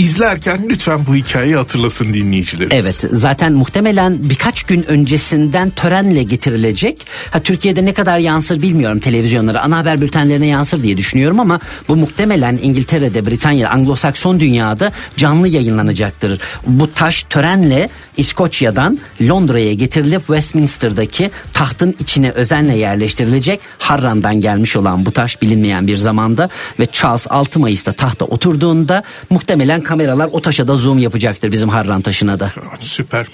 [0.00, 2.76] izlerken lütfen bu hikayeyi hatırlasın dinleyicilerimiz.
[2.76, 7.06] Evet zaten muhtemelen birkaç gün öncesinden törenle getirilecek.
[7.30, 9.60] Ha Türkiye'de ne kadar yansır bilmiyorum televizyonlara.
[9.60, 16.40] Ana haber bültenlerine yansır diye düşünüyorum ama bu muhtemelen İngiltere'de, Britanya, Anglo-Sakson dünyada canlı yayınlanacaktır.
[16.66, 23.60] Bu taş törenle İskoçya'dan Londra'ya getirilip Westminster'daki tahtın içine özenle yerleştirilecek.
[23.78, 26.48] Harran'dan gelmiş olan bu taş bilinmeyen bir zamanda
[26.80, 32.02] ve Charles 6 Mayıs'ta tahta oturduğunda muhtemelen kameralar o taşa da zoom yapacaktır bizim Harran
[32.02, 32.52] taşına da.
[32.80, 33.26] Süper.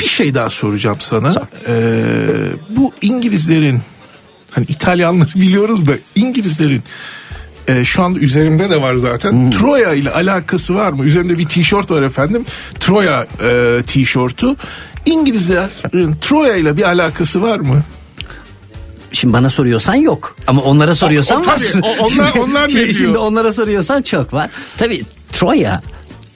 [0.00, 1.34] Bir şey daha soracağım sana.
[1.68, 1.94] Ee,
[2.70, 3.80] bu İngilizlerin
[4.50, 6.82] hani İtalyanları biliyoruz da İngilizlerin
[7.68, 9.50] e, şu anda üzerimde de var zaten.
[9.50, 11.04] Troya ile alakası var mı?
[11.04, 12.44] Üzerimde bir tişört var efendim.
[12.80, 14.56] Troya e, tişörtü.
[15.06, 17.82] İngilizlerin Troya ile bir alakası var mı?
[19.12, 20.36] Şimdi bana soruyorsan yok.
[20.46, 21.58] Ama onlara soruyorsan o var.
[21.72, 22.92] tabii, o- onlar- onlar ne diyor?
[22.92, 24.50] Şimdi onlara soruyorsan çok var.
[24.76, 25.82] Tabii Troya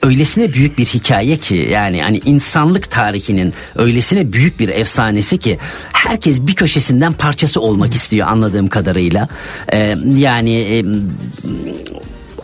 [0.03, 5.59] öylesine büyük bir hikaye ki yani hani insanlık tarihinin öylesine büyük bir efsanesi ki
[5.93, 9.27] herkes bir köşesinden parçası olmak istiyor anladığım kadarıyla.
[9.73, 10.83] Ee, yani e,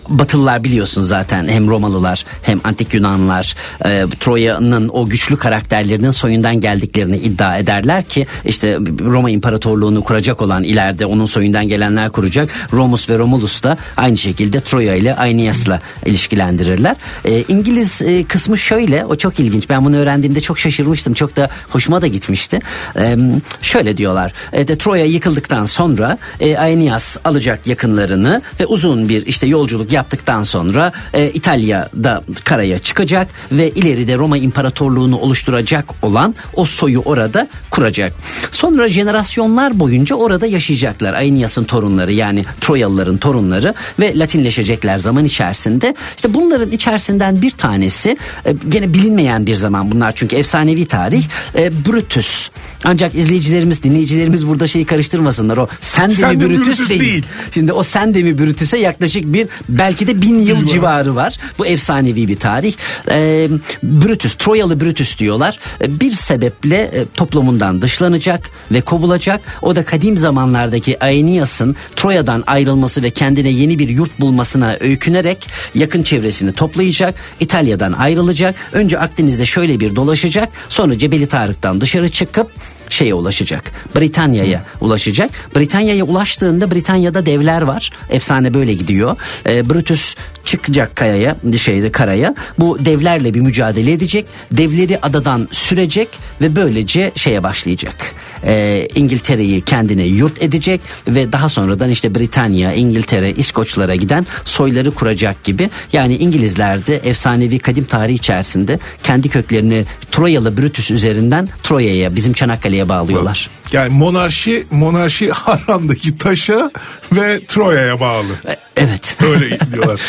[0.09, 7.17] Batılılar biliyorsun zaten hem Romalılar hem antik Yunanlılar e, Troya'nın o güçlü karakterlerinin soyundan geldiklerini
[7.17, 12.49] iddia ederler ki işte Roma İmparatorluğunu kuracak olan ileride onun soyundan gelenler kuracak.
[12.73, 16.95] Romus ve Romulus da aynı şekilde Troya ile Aeneas'la ilişkilendirirler.
[17.25, 21.49] E, İngiliz e, kısmı şöyle o çok ilginç ben bunu öğrendiğimde çok şaşırmıştım çok da
[21.69, 22.59] hoşuma da gitmişti.
[22.99, 23.17] E,
[23.61, 29.47] şöyle diyorlar e, de Troya yıkıldıktan sonra e, Aeneas alacak yakınlarını ve uzun bir işte
[29.47, 36.99] yolculuk yaptıktan sonra e, İtalya'da karaya çıkacak ve ileride Roma İmparatorluğunu oluşturacak olan o soyu
[36.99, 38.13] orada kuracak.
[38.51, 41.13] Sonra jenerasyonlar boyunca orada yaşayacaklar.
[41.13, 45.95] Aeneas'ın torunları yani Troyalıların torunları ve Latinleşecekler zaman içerisinde.
[46.15, 51.23] İşte bunların içerisinden bir tanesi e, gene bilinmeyen bir zaman bunlar çünkü efsanevi tarih
[51.55, 52.49] e, Brutus.
[52.83, 57.01] Ancak izleyicilerimiz dinleyicilerimiz burada şeyi karıştırmasınlar o sen de mi Brutus, Brutus değil.
[57.01, 57.25] değil.
[57.51, 59.47] Şimdi o sen de mi Brutus'e yaklaşık bir
[59.89, 61.37] Belki de bin yıl civarı var.
[61.59, 62.73] Bu efsanevi bir tarih.
[63.11, 63.47] Ee,
[63.83, 65.59] Brutus, Troyalı Brutus diyorlar.
[65.81, 69.41] Ee, bir sebeple e, toplumundan dışlanacak ve kovulacak.
[69.61, 76.03] O da kadim zamanlardaki Aeneas'ın Troya'dan ayrılması ve kendine yeni bir yurt bulmasına öykünerek yakın
[76.03, 77.15] çevresini toplayacak.
[77.39, 78.55] İtalya'dan ayrılacak.
[78.71, 80.49] Önce Akdeniz'de şöyle bir dolaşacak.
[80.69, 82.51] Sonra Cebeli Tarık'tan dışarı çıkıp
[82.89, 83.71] şeye ulaşacak.
[83.95, 85.31] Britanya'ya ulaşacak.
[85.55, 87.91] Britanya'ya ulaştığında Britanya'da devler var.
[88.09, 89.15] Efsane böyle gidiyor.
[89.45, 90.15] E, Brutus
[90.49, 92.35] çıkacak kayaya, şeyde karaya.
[92.59, 94.25] Bu devlerle bir mücadele edecek.
[94.51, 96.07] Devleri adadan sürecek
[96.41, 97.95] ve böylece şeye başlayacak.
[98.43, 105.43] E, İngiltere'yi kendine yurt edecek ve daha sonradan işte Britanya, İngiltere, İskoçlara giden soyları kuracak
[105.43, 105.69] gibi.
[105.93, 112.89] Yani İngilizler de efsanevi kadim tarih içerisinde kendi köklerini Troyalı Brutus üzerinden Troya'ya bizim Çanakkale'ye
[112.89, 113.49] bağlıyorlar.
[113.73, 116.71] Yani monarşi monarşi Harran'daki taşa
[117.11, 118.33] ve Troya'ya bağlı.
[118.47, 119.17] E, Evet.
[119.21, 120.01] Öyle diyorlar.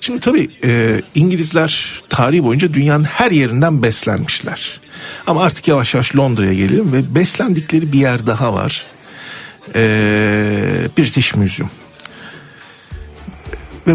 [0.00, 4.80] Şimdi tabii e, İngilizler tarihi boyunca dünyanın her yerinden beslenmişler.
[5.26, 8.86] Ama artık yavaş yavaş Londra'ya gelelim ve beslendikleri bir yer daha var.
[9.74, 9.80] E,
[10.98, 11.70] British Museum.
[13.86, 13.92] Ve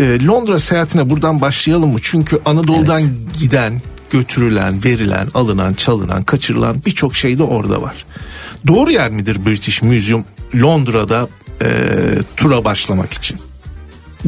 [0.00, 1.98] e, Londra seyahatine buradan başlayalım mı?
[2.02, 3.02] Çünkü Anadolu'dan
[3.40, 8.04] giden, götürülen, verilen, alınan, çalınan, kaçırılan birçok şey de orada var.
[8.66, 11.28] Doğru yer midir British Museum Londra'da
[11.62, 11.68] e,
[12.36, 13.38] tura başlamak için?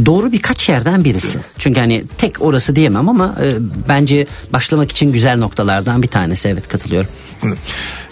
[0.06, 1.38] Doğru birkaç yerden birisi.
[1.58, 3.54] Çünkü hani tek orası diyemem ama e,
[3.88, 6.48] bence başlamak için güzel noktalardan bir tanesi.
[6.48, 7.10] Evet katılıyorum.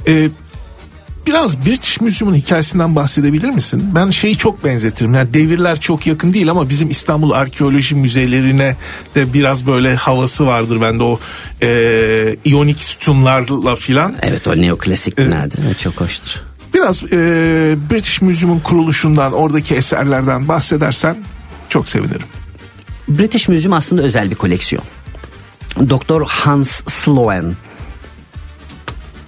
[0.09, 0.29] Ee,
[1.27, 3.83] biraz British Museum'un hikayesinden bahsedebilir misin?
[3.95, 5.15] Ben şeyi çok benzetirim.
[5.15, 8.77] Yani devirler çok yakın değil ama bizim İstanbul Arkeoloji Müzelerine
[9.15, 11.21] de biraz böyle havası vardır bende o
[11.63, 14.17] e, iyonik sütunlarla filan.
[14.23, 15.79] Evet o neoklasik binada evet.
[15.79, 16.31] çok hoştur.
[16.75, 17.07] Biraz e,
[17.91, 21.17] British Museum'un kuruluşundan oradaki eserlerden bahsedersen
[21.69, 22.27] çok sevinirim.
[23.09, 24.85] British Museum aslında özel bir koleksiyon.
[25.89, 27.55] Doktor Hans Sloan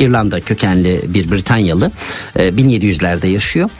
[0.03, 1.91] İrlanda kökenli bir Britanyalı
[2.37, 3.71] 1700'lerde yaşıyor.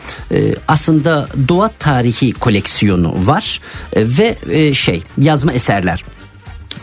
[0.69, 3.61] Aslında doğa tarihi koleksiyonu var
[3.97, 4.37] ve
[4.75, 6.05] şey yazma eserler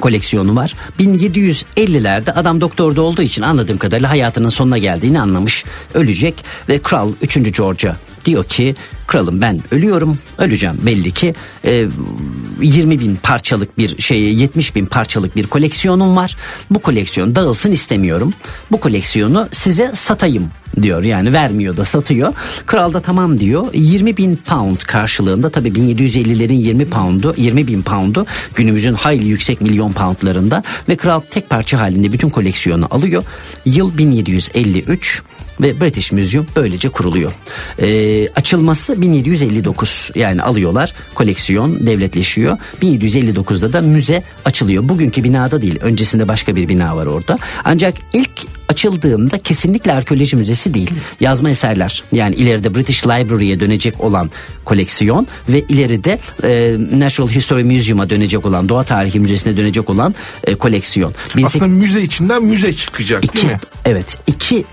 [0.02, 0.76] koleksiyonu var.
[1.00, 5.66] 1750'lerde adam doktorda olduğu için anladığım kadarıyla hayatının sonuna geldiğini anlamış.
[5.94, 7.58] Ölecek ve kral 3.
[7.58, 7.96] George'a
[8.30, 8.76] diyor ki
[9.08, 10.78] kralım ben ölüyorum öleceğim.
[10.82, 11.86] Belli ki e,
[12.62, 16.36] 20 bin parçalık bir şeye 70 bin parçalık bir koleksiyonum var.
[16.70, 18.34] Bu koleksiyon dağılsın istemiyorum.
[18.72, 21.04] Bu koleksiyonu size satayım diyor.
[21.04, 22.34] Yani vermiyor da satıyor.
[22.66, 23.68] Kral da tamam diyor.
[23.74, 29.94] 20 bin pound karşılığında tabi 1750'lerin 20 poundu 20 bin poundu günümüzün hayli yüksek milyon
[29.94, 33.24] poundlarında ve kral tek parça halinde bütün koleksiyonu alıyor.
[33.66, 35.22] Yıl 1753
[35.62, 37.32] ve British Museum böylece kuruluyor.
[37.82, 42.58] Ee, açılması 1759 yani alıyorlar koleksiyon devletleşiyor.
[42.82, 44.90] 1759'da da müze açılıyor.
[44.90, 47.38] Bugünkü binada değil öncesinde başka bir bina var orada.
[47.64, 48.32] Ancak ilk
[48.70, 50.92] açıldığında kesinlikle arkeoloji müzesi değil.
[51.20, 54.32] Yazma eserler yani ileride British Library'e dönecek olan
[54.66, 60.56] koleksiyon ve ileride e, Natural History Museum'a dönecek olan Doğa Tarihi Müzesi'ne dönecek olan e,
[60.56, 61.14] koleksiyon.
[61.46, 63.60] Aslında müze içinden müze çıkacak iki, değil mi?
[63.86, 64.66] Evet iki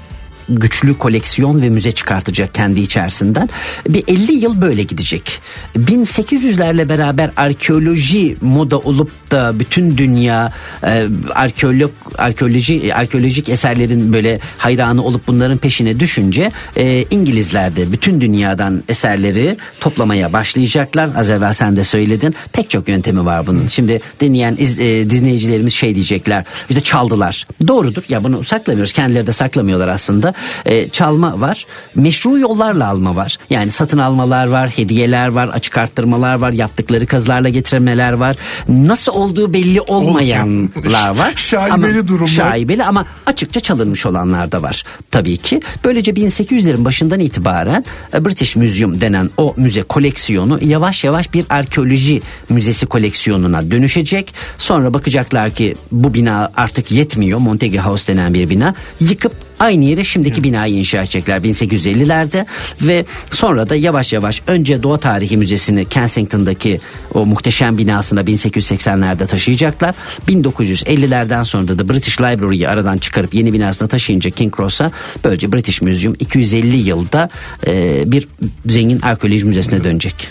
[0.49, 3.49] güçlü koleksiyon ve müze çıkartacak kendi içerisinden.
[3.89, 5.41] Bir 50 yıl böyle gidecek.
[5.79, 10.53] 1800'lerle beraber arkeoloji moda olup da bütün dünya
[10.85, 18.21] e, arkeolog arkeoloji arkeolojik eserlerin böyle hayranı olup bunların peşine düşünce e, İngilizler de bütün
[18.21, 21.11] dünyadan eserleri toplamaya başlayacaklar.
[21.17, 22.35] Az evvel sen de söyledin.
[22.53, 23.67] Pek çok yöntemi var bunun.
[23.67, 26.45] Şimdi dinleyen e, dinleyicilerimiz şey diyecekler.
[26.69, 27.47] İşte çaldılar.
[27.69, 28.03] Doğrudur.
[28.09, 28.93] Ya bunu saklamıyoruz.
[28.93, 30.35] Kendileri de saklamıyorlar aslında
[30.67, 31.67] e, çalma var.
[31.95, 33.37] Meşru yollarla alma var.
[33.51, 38.37] Yani satın almalar var, hediyeler var, açık arttırmalar var, yaptıkları kazılarla getirmeler var.
[38.69, 41.33] Nasıl olduğu belli olmayanlar var.
[41.37, 42.27] şaibeli ama, durumlar.
[42.27, 44.85] Şaibeli ama açıkça çalınmış olanlar da var.
[45.11, 45.61] Tabii ki.
[45.85, 52.23] Böylece 1800'lerin başından itibaren e, British Museum denen o müze koleksiyonu yavaş yavaş bir arkeoloji
[52.49, 54.35] müzesi koleksiyonuna dönüşecek.
[54.59, 57.39] Sonra bakacaklar ki bu bina artık yetmiyor.
[57.39, 58.75] Montague House denen bir bina.
[59.01, 62.47] Yıkıp aynı yere şimdiki binayı inşa edecekler 1850'lerde
[62.83, 66.81] ve sonra da yavaş yavaş önce Doğa Tarihi Müzesi'ni Kensington'daki
[67.15, 69.95] o muhteşem binasına 1880'lerde taşıyacaklar.
[70.29, 74.93] 1950'lerden sonra da British Library'yi aradan çıkarıp yeni binasına taşıyınca King Cross'a
[75.25, 77.29] böylece British Museum 250 yılda
[77.67, 78.29] e, bir
[78.67, 80.31] zengin arkeoloji müzesine dönecek.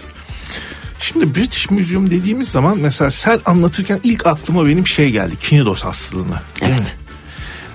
[1.00, 5.36] Şimdi British Museum dediğimiz zaman mesela sen anlatırken ilk aklıma benim şey geldi.
[5.36, 6.42] Kinidos aslını.
[6.62, 6.96] Evet.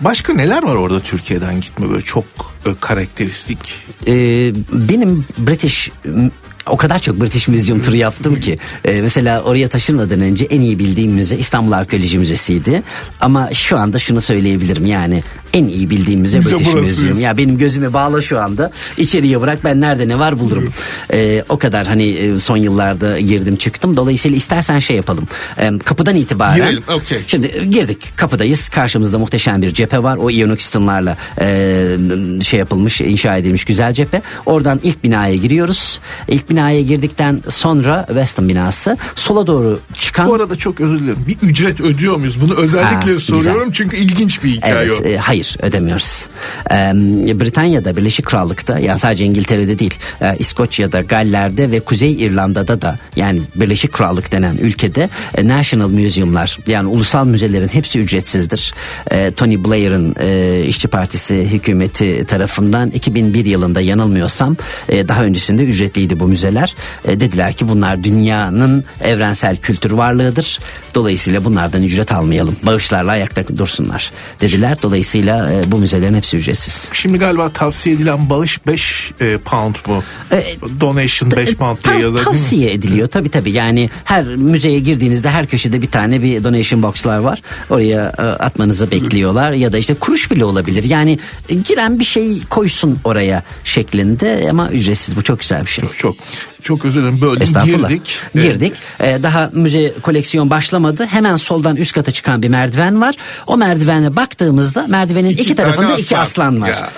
[0.01, 2.25] Başka neler var orada Türkiye'den gitme böyle çok
[2.81, 3.75] karakteristik?
[4.07, 5.91] Ee, benim British
[6.71, 10.79] o kadar çok British Museum turu yaptım ki e, mesela oraya taşınmadan önce en iyi
[10.79, 12.83] bildiğim müze İstanbul Arkeoloji Müzesi'ydi.
[13.21, 16.75] Ama şu anda şunu söyleyebilirim yani en iyi bildiğim müze Müze British.
[16.75, 17.21] Museum.
[17.21, 18.71] Ya benim gözüme bağla şu anda.
[18.97, 20.73] İçeriye bırak ben nerede ne var bulurum.
[21.13, 23.97] E, o kadar hani e, son yıllarda girdim çıktım.
[23.97, 25.29] Dolayısıyla istersen şey yapalım.
[25.59, 26.57] E, kapıdan itibaren.
[26.57, 27.19] Girelim, okey.
[27.27, 28.69] Şimdi girdik kapıdayız.
[28.69, 30.17] Karşımızda muhteşem bir cephe var.
[30.17, 31.97] O iyonik sütunlarla e,
[32.43, 34.23] şey yapılmış, inşa edilmiş güzel cephe.
[34.47, 36.01] Oradan ilk binaya giriyoruz.
[36.29, 38.97] İlk binaya girdikten sonra Weston binası.
[39.15, 41.25] Sola doğru çıkan Bu arada çok özür dilerim.
[41.29, 42.41] Bir ücret ödüyor muyuz?
[42.41, 45.09] Bunu özellikle Ha, soruyorum çünkü ilginç bir hikaye Evet, o.
[45.09, 46.27] e, hayır ödemiyoruz.
[46.71, 46.75] E,
[47.41, 53.43] Britanya'da, Birleşik Krallık'ta ya sadece İngiltere'de değil, e, İskoçya'da, Galler'de ve Kuzey İrlanda'da da yani
[53.57, 58.73] Birleşik Krallık denen ülkede e, National Museum'lar yani ulusal müzelerin hepsi ücretsizdir.
[59.11, 64.57] E, Tony Blair'ın e, İşçi Partisi hükümeti tarafından 2001 yılında yanılmıyorsam
[64.89, 66.75] e, daha öncesinde ücretliydi bu müzeler.
[67.05, 70.59] E, dediler ki bunlar dünyanın evrensel kültür varlığıdır.
[70.95, 72.57] Dolayısıyla bunlardan ücret almayalım.
[72.63, 74.79] Bağışlarla ayakta dursunlar dediler.
[74.83, 76.89] Dolayısıyla e, bu müzelerin hepsi ücretsiz.
[76.93, 80.03] Şimdi galiba tavsiye edilen bağış 5 e, pound mu?
[80.33, 80.45] E,
[80.81, 85.47] Donation 5 pound diye Tav- yazar tavsiye ediliyor tabi tabi yani her müzeye girdiğinizde her
[85.47, 90.31] köşede bir tane bir donation box'lar var oraya e, atmanızı bekliyorlar ya da işte kuruş
[90.31, 91.19] bile olabilir yani
[91.65, 95.85] giren bir şey koysun oraya şeklinde ama ücretsiz bu çok güzel bir şey.
[95.85, 96.17] Çok çok
[96.85, 97.89] özür dilerim Estağfurullah.
[97.89, 98.17] girdik.
[98.35, 98.73] Girdik.
[99.01, 101.07] Ee, daha müze koleksiyon başlamadı.
[101.07, 103.15] Hemen soldan üst kata çıkan bir merdiven var.
[103.47, 106.21] O merdivene baktığımızda merdivenin İki iki, tarafında iki aslan.
[106.21, 106.69] aslan var.
[106.69, 106.91] Ya.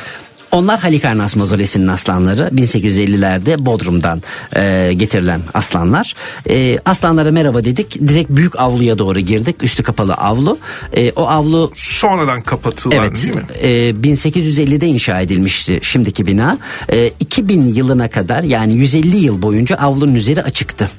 [0.53, 4.23] Onlar Halikarnas mozolesinin aslanları 1850'lerde Bodrum'dan
[4.57, 6.15] e, getirilen aslanlar.
[6.51, 8.09] E, aslanlara merhaba dedik.
[8.09, 9.63] Direkt büyük avluya doğru girdik.
[9.63, 10.59] Üstü kapalı avlu.
[10.97, 13.23] E, o avlu Sonradan kapatılan Evet.
[13.23, 13.43] değil mi?
[13.61, 16.59] e, 1850'de inşa edilmişti şimdiki bina.
[16.93, 20.91] E, 2000 yılına kadar yani 150 yıl boyunca avlunun üzeri açıktı.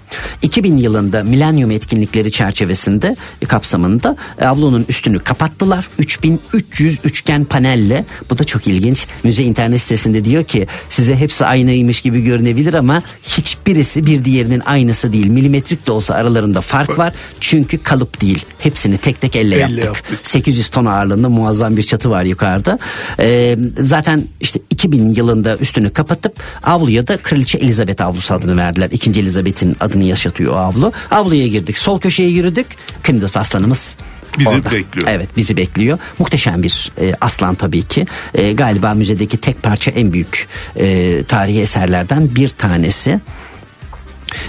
[0.41, 5.87] 2000 yılında milenyum etkinlikleri çerçevesinde e, kapsamında e, avlunun üstünü kapattılar.
[5.99, 8.05] 3300 üçgen panelle.
[8.29, 9.07] Bu da çok ilginç.
[9.23, 15.13] Müze internet sitesinde diyor ki size hepsi aynıymış gibi görünebilir ama hiçbirisi bir diğerinin aynısı
[15.13, 15.27] değil.
[15.27, 17.13] Milimetrik de olsa aralarında fark var.
[17.39, 18.45] Çünkü kalıp değil.
[18.59, 19.83] Hepsini tek tek elle, Elle yaptık.
[19.83, 20.19] yaptık.
[20.23, 22.79] 800 ton ağırlığında muazzam bir çatı var yukarıda.
[23.19, 28.89] Ee, zaten işte 2000 yılında üstünü kapatıp avluya da Kraliçe Elizabeth avlusu adını verdiler.
[28.91, 30.91] İkinci Elizabeth'in adını yaşatıyor o avlu.
[31.11, 31.77] Avluya girdik.
[31.77, 32.67] Sol köşeye yürüdük.
[33.03, 33.97] Knidos aslanımız
[34.39, 34.71] Bizi orada.
[34.71, 35.07] bekliyor.
[35.07, 35.99] Evet bizi bekliyor.
[36.19, 38.05] Muhteşem bir e, aslan tabii ki.
[38.33, 43.19] E, galiba müzedeki tek parça en büyük e, tarihi eserlerden bir tanesi.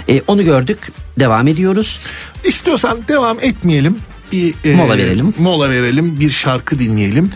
[0.09, 0.79] E, onu gördük.
[1.19, 1.99] Devam ediyoruz.
[2.43, 3.99] İstiyorsan devam etmeyelim.
[4.31, 5.33] Bir e, Mola verelim.
[5.39, 6.19] Mola verelim.
[6.19, 7.29] Bir şarkı dinleyelim.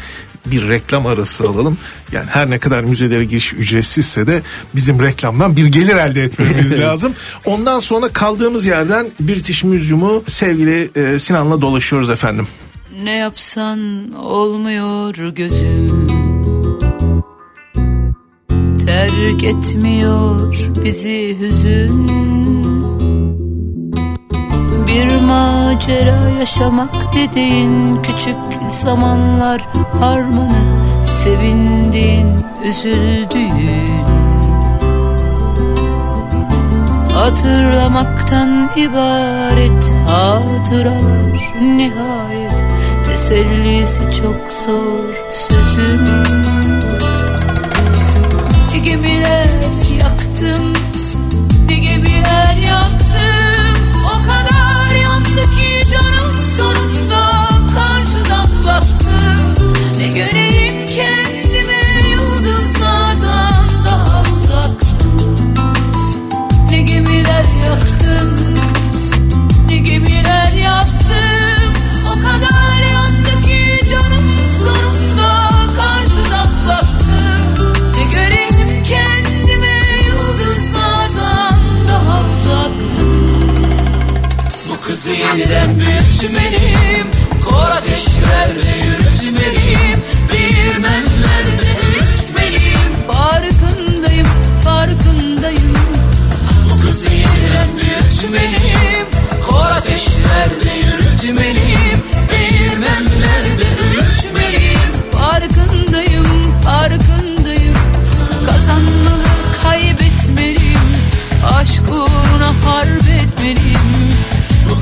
[0.52, 1.78] Bir reklam arası alalım.
[2.12, 4.42] Yani her ne kadar müzelere giriş ücretsizse de
[4.76, 7.14] bizim reklamdan bir gelir elde etmemiz lazım.
[7.46, 12.48] Ondan sonra kaldığımız yerden British Museum'u sevgili e, Sinan'la dolaşıyoruz efendim.
[13.04, 13.80] Ne yapsan
[14.14, 16.08] olmuyor gözüm
[18.86, 22.08] Terk etmiyor bizi hüzün
[25.00, 28.36] Bir macera yaşamak dediğin küçük
[28.70, 29.62] zamanlar
[30.00, 30.64] harmanı
[31.04, 34.02] Sevindiğin, üzüldüğün.
[37.14, 42.52] Hatırlamaktan ibaret hatıralar nihayet
[43.06, 46.08] Tesellisi çok zor sözün
[48.84, 49.48] gemiler
[50.00, 50.79] yaktım
[85.50, 87.08] yeniden büyütmeliyim
[87.46, 90.00] Kor ateşlerde yürütmeliyim.
[90.34, 94.28] Değirmenlerde öğütmeliyim Farkındayım,
[94.64, 95.76] farkındayım.
[96.70, 99.06] Bu kızı yeniden büyütmeliyim
[99.50, 101.59] Kor ateşlerde yürütmeliyim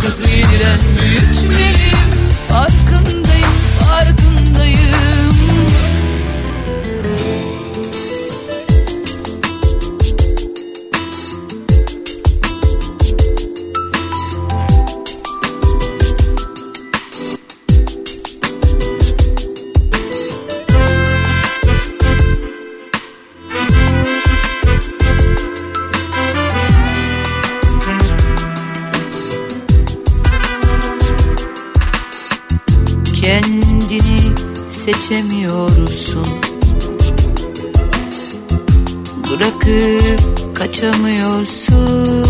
[0.07, 2.06] Bu kızı yeniden büyütmeliyim
[39.67, 42.25] Bırakıp kaçamıyorsun.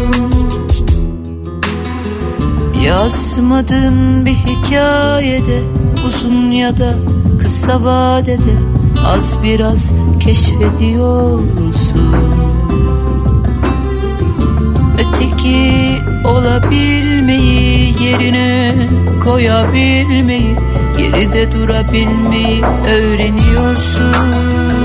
[2.85, 5.61] Yazmadın bir hikayede
[6.07, 6.93] Uzun ya da
[7.41, 8.55] kısa vadede
[9.05, 12.15] Az biraz keşfediyorsun
[14.93, 15.93] Öteki
[16.25, 18.75] olabilmeyi Yerine
[19.23, 20.55] koyabilmeyi
[20.97, 24.76] Geride durabilmeyi öğreniyorsun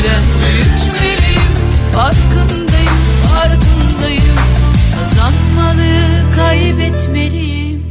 [0.00, 1.50] yeniden büyütmeliyim
[1.94, 3.00] Farkındayım,
[3.32, 4.36] farkındayım.
[4.96, 7.84] Kazanmalı kaybetmeliyim.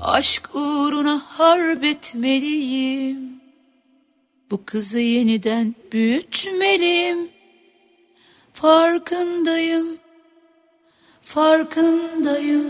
[0.00, 3.40] Aşk uğruna harp etmeliyim.
[4.50, 7.28] Bu kızı yeniden büyütmeliyim.
[8.52, 9.86] Farkındayım,
[11.22, 12.64] farkındayım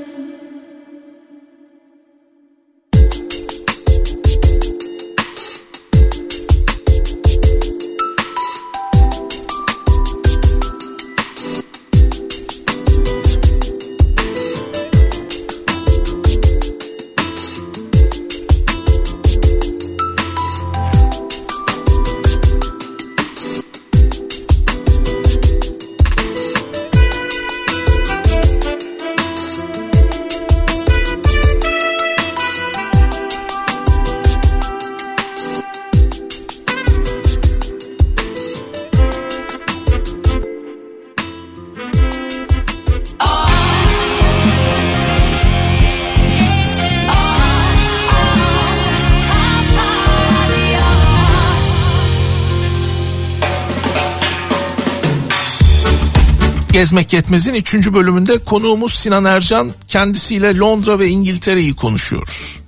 [56.83, 57.75] Gezmek Yetmez'in 3.
[57.93, 59.73] bölümünde konuğumuz Sinan Ercan.
[59.89, 62.61] Kendisiyle Londra ve İngiltere'yi konuşuyoruz.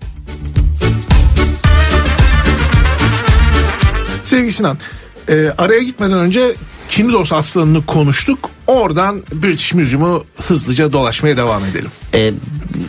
[4.24, 4.78] Sevgili Sinan,
[5.28, 6.54] e, araya gitmeden önce
[6.88, 8.50] Kindos Aslanı'nı konuştuk.
[8.66, 11.90] Oradan British Museum'u hızlıca dolaşmaya devam edelim.
[12.14, 12.32] Ee,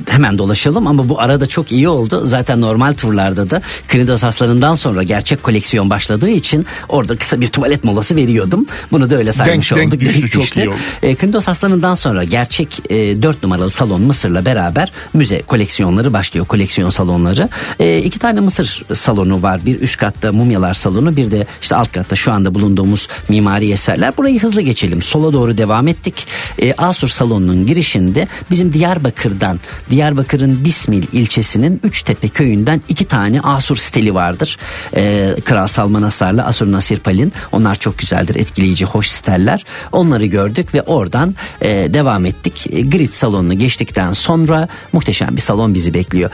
[0.09, 2.21] hemen dolaşalım ama bu arada çok iyi oldu.
[2.25, 7.83] Zaten normal turlarda da Knidos Aslanı'ndan sonra gerçek koleksiyon başladığı için orada kısa bir tuvalet
[7.83, 8.65] molası veriyordum.
[8.91, 9.99] Bunu da öyle saymış Denk- denk olduk.
[9.99, 10.77] düştü, çok iyi oldu.
[11.03, 16.45] E, Knidos Aslanı'ndan sonra gerçek e, 4 numaralı salon Mısır'la beraber müze koleksiyonları başlıyor.
[16.45, 17.49] Koleksiyon salonları.
[17.79, 19.65] E, iki tane Mısır salonu var.
[19.65, 24.17] Bir üst katta mumyalar salonu bir de işte alt katta şu anda bulunduğumuz mimari eserler.
[24.17, 25.01] Burayı hızlı geçelim.
[25.01, 26.27] Sola doğru devam ettik.
[26.61, 29.59] E, Asur salonunun girişinde bizim Diyarbakır'dan
[29.95, 34.57] Diyarbakır'ın Bismil ilçesinin Üçtepe köyünden iki tane Asur steli vardır.
[34.95, 37.33] E, Kral Salman Asar'la Asur Nasir Palin.
[37.51, 38.35] Onlar çok güzeldir.
[38.35, 39.65] Etkileyici, hoş steller.
[39.91, 42.67] Onları gördük ve oradan e, devam ettik.
[42.71, 46.29] E, Grit salonunu geçtikten sonra muhteşem bir salon bizi bekliyor.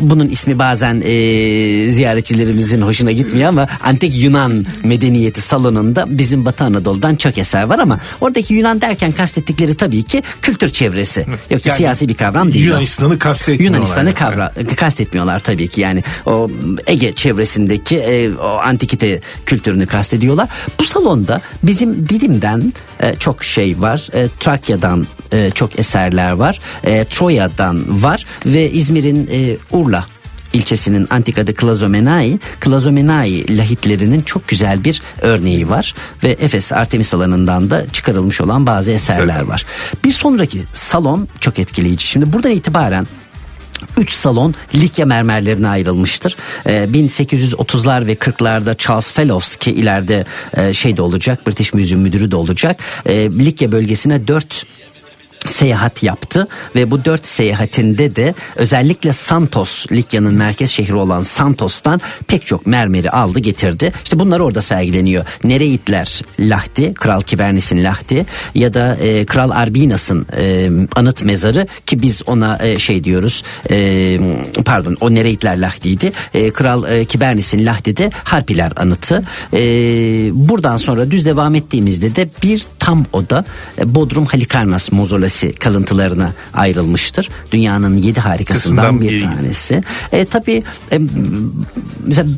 [0.00, 1.12] Bunun ismi bazen e,
[1.92, 8.00] ziyaretçilerimizin hoşuna gitmiyor ama Antik Yunan Medeniyeti salonunda bizim Batı Anadolu'dan çok eser var ama
[8.20, 11.26] oradaki Yunan derken kastettikleri tabii ki kültür çevresi.
[11.50, 12.70] Yoksa Yani siyasi bir kavram değil.
[12.70, 12.93] o.
[12.94, 13.64] Yunanistan'ı kastetmiyorlar.
[13.64, 14.14] Yunanistan'ı yani.
[14.14, 16.50] kavra, kastetmiyorlar tabii ki yani o
[16.86, 20.48] Ege çevresindeki e, o antikite kültürünü kastediyorlar.
[20.78, 24.08] Bu salonda bizim Didim'den e, çok şey var.
[24.12, 26.60] E, Trakya'dan e, çok eserler var.
[26.84, 30.06] E, Troya'dan var ve İzmir'in e, Urla
[30.54, 32.38] ilçesinin antik adı Klazomenai.
[32.60, 38.92] Klazomenai lahitlerinin çok güzel bir örneği var ve Efes Artemis alanından da çıkarılmış olan bazı
[38.92, 39.66] eserler var.
[40.04, 42.06] Bir sonraki salon çok etkileyici.
[42.06, 43.06] Şimdi buradan itibaren
[43.96, 46.36] 3 salon Likya mermerlerine ayrılmıştır.
[46.66, 50.24] Ee, 1830'lar ve 40'larda Charles Fellows ki ileride
[50.56, 52.80] e, şey de olacak British Museum müdürü de olacak.
[53.06, 54.66] Ee, Likya bölgesine 4
[55.46, 62.46] seyahat yaptı ve bu dört seyahatinde de özellikle Santos Likya'nın merkez şehri olan Santos'tan pek
[62.46, 63.92] çok mermeri aldı getirdi.
[64.04, 65.24] İşte bunlar orada sergileniyor.
[65.44, 72.22] Nereitler Lahti, Kral Kibernis'in Lahti ya da e, Kral Arbinas'ın e, anıt mezarı ki biz
[72.26, 74.18] ona e, şey diyoruz e,
[74.64, 76.12] pardon o Nereitler Lahti'ydi.
[76.34, 79.24] E, Kral e, Kibernis'in Lahti'de Harpiler anıtı.
[79.52, 79.60] E,
[80.32, 83.44] buradan sonra düz devam ettiğimizde de bir tam oda
[83.78, 87.28] e, Bodrum Halikarnas mozolesi kalıntılarına ayrılmıştır.
[87.52, 89.20] Dünyanın yedi harikasından Kısımdan bir biri.
[89.20, 89.82] tanesi.
[90.12, 90.62] E, tabii
[90.92, 91.00] e,
[92.06, 92.28] mesela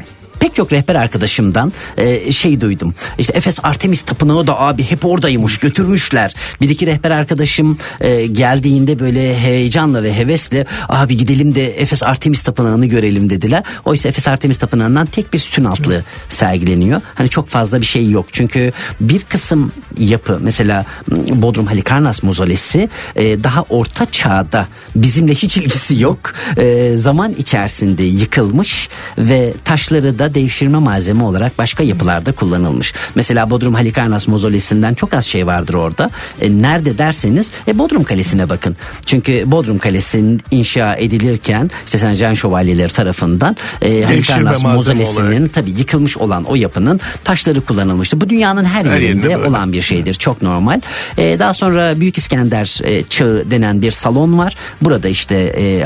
[0.40, 2.94] pek çok rehber arkadaşımdan e, şey duydum.
[3.18, 6.34] İşte Efes Artemis Tapınağı da abi hep oradaymış götürmüşler.
[6.60, 12.42] Bir iki rehber arkadaşım e, geldiğinde böyle heyecanla ve hevesle abi gidelim de Efes Artemis
[12.42, 13.62] Tapınağı'nı görelim dediler.
[13.84, 17.00] Oysa Efes Artemis Tapınağı'ndan tek bir sütun altlığı sergileniyor.
[17.14, 18.26] Hani çok fazla bir şey yok.
[18.32, 24.66] Çünkü bir kısım yapı mesela m, Bodrum Halikarnas mozolesi e, daha orta çağda
[24.96, 26.18] bizimle hiç ilgisi yok.
[26.56, 32.94] E, zaman içerisinde yıkılmış ve taşları da devşirme malzeme olarak başka yapılarda kullanılmış.
[33.14, 36.10] Mesela Bodrum Halikarnas mozolesinden çok az şey vardır orada.
[36.40, 38.76] E, nerede derseniz e, Bodrum Kalesi'ne bakın.
[39.06, 46.44] Çünkü Bodrum Kalesi'nin inşa edilirken işte Jean Şövalyeleri tarafından e, Halikarnas mozolesinin tabii yıkılmış olan
[46.44, 48.20] o yapının taşları kullanılmıştı.
[48.20, 50.14] Bu dünyanın her, Her yerinde yerinde olan bir şeydir.
[50.14, 50.80] Çok normal.
[51.18, 54.56] E, daha sonra Büyük İskender e, çağı denen bir salon var.
[54.82, 55.84] Burada işte e,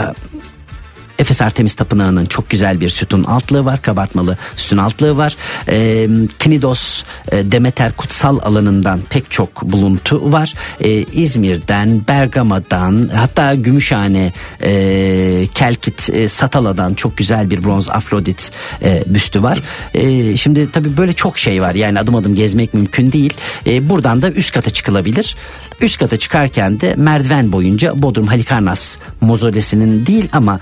[1.20, 3.82] Efes Artemis Tapınağı'nın çok güzel bir sütun altlığı var.
[3.82, 5.36] Kabartmalı sütun altlığı var.
[5.68, 6.08] Ee,
[6.38, 7.02] Knidos
[7.32, 10.54] e, Demeter kutsal alanından pek çok buluntu var.
[10.80, 18.50] Ee, İzmir'den, Bergama'dan hatta Gümüşhane, e, Kelkit, e, Satala'dan çok güzel bir bronz Afrodit
[18.82, 19.62] e, büstü var.
[19.94, 21.74] E, şimdi tabii böyle çok şey var.
[21.74, 23.34] Yani adım adım gezmek mümkün değil.
[23.66, 25.36] E, buradan da üst kata çıkılabilir.
[25.80, 30.60] Üst kata çıkarken de merdiven boyunca Bodrum Halikarnas mozolesinin değil ama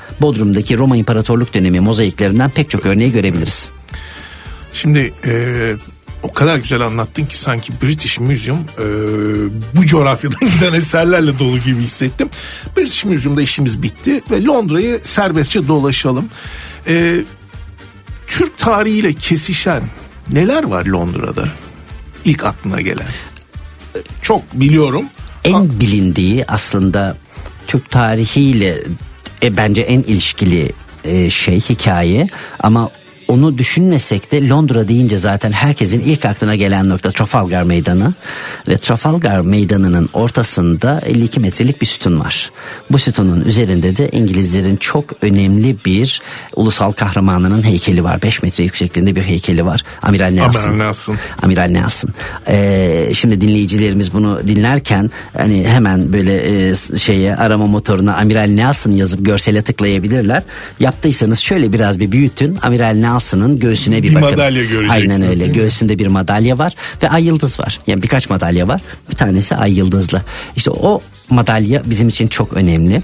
[0.48, 3.70] Bodrum'daki Roma İmparatorluk dönemi mozaiklerinden pek çok örneği görebiliriz.
[4.72, 5.74] Şimdi e,
[6.22, 8.84] o kadar güzel anlattın ki sanki British Museum e,
[9.76, 12.30] bu coğrafyadan giden eserlerle dolu gibi hissettim.
[12.76, 16.28] British Museum'da işimiz bitti ve Londra'yı serbestçe dolaşalım.
[16.86, 17.24] E,
[18.26, 19.82] Türk tarihiyle kesişen
[20.30, 21.48] neler var Londra'da?
[22.24, 23.08] İlk aklına gelen.
[24.22, 25.04] Çok biliyorum.
[25.44, 27.16] En bilindiği aslında
[27.66, 28.82] Türk tarihiyle
[29.42, 30.72] e, bence en ilişkili
[31.04, 32.26] e, şey hikaye
[32.60, 32.90] ama
[33.28, 38.12] onu düşünmesek de Londra deyince zaten herkesin ilk aklına gelen nokta Trafalgar Meydanı
[38.68, 42.50] ve Trafalgar Meydanı'nın ortasında 52 metrelik bir sütun var.
[42.90, 46.22] Bu sütunun üzerinde de İngilizlerin çok önemli bir
[46.56, 48.22] ulusal kahramanının heykeli var.
[48.22, 49.84] 5 metre yüksekliğinde bir heykeli var.
[50.02, 50.60] Amiral Nelson.
[50.60, 51.16] Amiral Nelson.
[51.42, 52.10] Amiral Nelson.
[52.48, 59.24] Ee, şimdi dinleyicilerimiz bunu dinlerken hani hemen böyle e, şeye arama motoruna Amiral Nelson yazıp
[59.24, 60.42] görsele tıklayabilirler.
[60.80, 62.58] Yaptıysanız şöyle biraz bir büyütün.
[62.62, 64.30] Amiral Nelson'ın göğsüne bir, Bir bakın.
[64.30, 65.46] madalya göreceksiniz, Aynen öyle.
[65.46, 67.80] Göğsünde bir madalya var ve ay yıldız var.
[67.86, 68.80] Yani birkaç madalya var.
[69.10, 70.22] Bir tanesi ay yıldızlı.
[70.56, 71.00] İşte o
[71.30, 73.02] madalya bizim için çok önemli.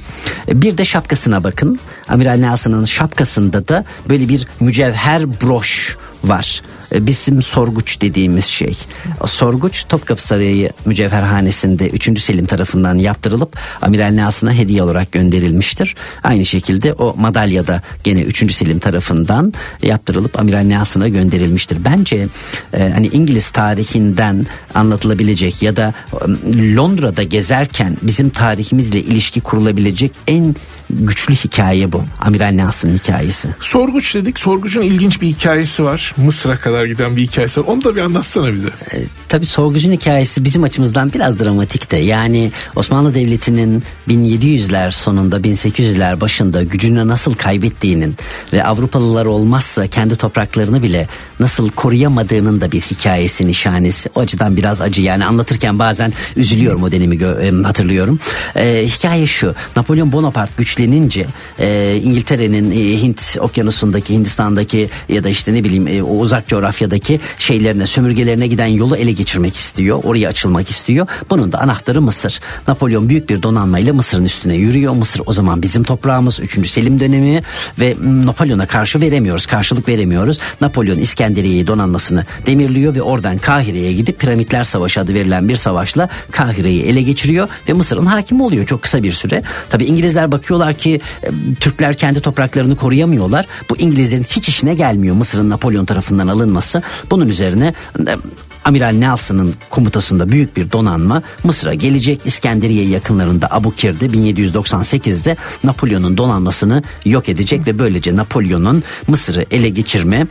[0.49, 1.79] Bir de şapkasına bakın.
[2.09, 5.97] Amiral Nelson'ın şapkasında da böyle bir mücevher broş
[6.29, 6.63] var.
[6.95, 8.79] E, Bizim sorguç dediğimiz şey.
[9.27, 12.21] Sorguç Topkapı Sarayı Mücevherhanesi'nde 3.
[12.21, 15.95] Selim tarafından yaptırılıp Amiral Nelson'a hediye olarak gönderilmiştir.
[16.23, 18.53] Aynı şekilde o madalya da gene 3.
[18.55, 19.53] Selim tarafından
[19.83, 21.85] yaptırılıp Amiral Nelson'a gönderilmiştir.
[21.85, 22.29] Bence
[22.75, 30.57] e, hani İngiliz tarihinden anlatılabilecek ya da e, Londra'da gezerken bizim tarihimizle ilişki kurulabilecek en
[30.91, 32.05] güçlü hikaye bu.
[32.21, 33.49] Amiral Nelson'ın hikayesi.
[33.61, 34.39] Sorguç dedik.
[34.39, 36.14] Sorguç'un ilginç bir hikayesi var.
[36.17, 37.67] Mısır'a kadar giden bir hikayesi var.
[37.67, 38.69] Onu da bir anlatsana bize.
[38.69, 41.97] E, tabii Sorguc'un hikayesi bizim açımızdan biraz dramatik de.
[41.97, 48.17] Yani Osmanlı Devleti'nin 1700'ler sonunda 1800'ler başında gücünü nasıl kaybettiğinin
[48.53, 51.09] ve Avrupalılar olmazsa kendi topraklarını bile
[51.41, 54.09] nasıl koruyamadığının da bir hikayesi nişanesi.
[54.15, 57.25] O açıdan biraz acı yani anlatırken bazen üzülüyorum o dönemi
[57.65, 58.19] hatırlıyorum.
[58.57, 61.27] E, hikaye şu Napolyon Bonaparte güçlenince
[61.59, 67.21] e, İngiltere'nin e, Hint okyanusundaki Hindistan'daki ya da işte ne bileyim e, o uzak coğrafyadaki
[67.39, 70.01] şeylerine sömürgelerine giden yolu ele geçirmek istiyor.
[70.05, 71.07] Oraya açılmak istiyor.
[71.31, 72.41] Bunun da anahtarı Mısır.
[72.69, 74.93] Napolyon büyük bir donanmayla Mısır'ın üstüne yürüyor.
[74.93, 76.71] Mısır o zaman bizim toprağımız 3.
[76.71, 77.43] Selim dönemi
[77.81, 79.47] ve Napolyon'a karşı veremiyoruz.
[79.47, 80.39] Karşılık veremiyoruz.
[80.61, 86.83] Napolyon İskenderiye'yi donanmasını demirliyor ve oradan Kahire'ye gidip Piramitler Savaşı adı verilen bir savaşla Kahire'yi
[86.83, 89.43] ele geçiriyor ve Mısır'ın hakimi oluyor çok kısa bir süre.
[89.71, 91.29] Tabi İngilizler bakıyorlar ki e,
[91.61, 93.47] Türkler kendi topraklarını koruyamıyorlar.
[93.71, 96.83] Bu İngilizlerin hiç işine gelmiyor Mısır'ın Napolyon tarafından alınması.
[97.11, 97.75] Bunun üzerine
[98.09, 98.17] e,
[98.65, 102.21] Amiral Nelson'ın komutasında büyük bir donanma Mısır'a gelecek.
[102.25, 110.27] İskenderiye yakınlarında Abu Kir'de 1798'de Napolyon'un donanmasını yok edecek ve böylece Napolyon'un Mısır'ı ele geçirme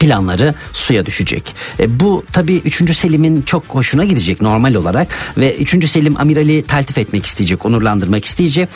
[0.00, 1.54] planları suya düşecek.
[1.80, 2.96] E, bu tabii 3.
[2.96, 5.90] Selim'in çok hoşuna gidecek normal olarak ve 3.
[5.90, 8.68] Selim amirali taltif etmek isteyecek, onurlandırmak isteyecek.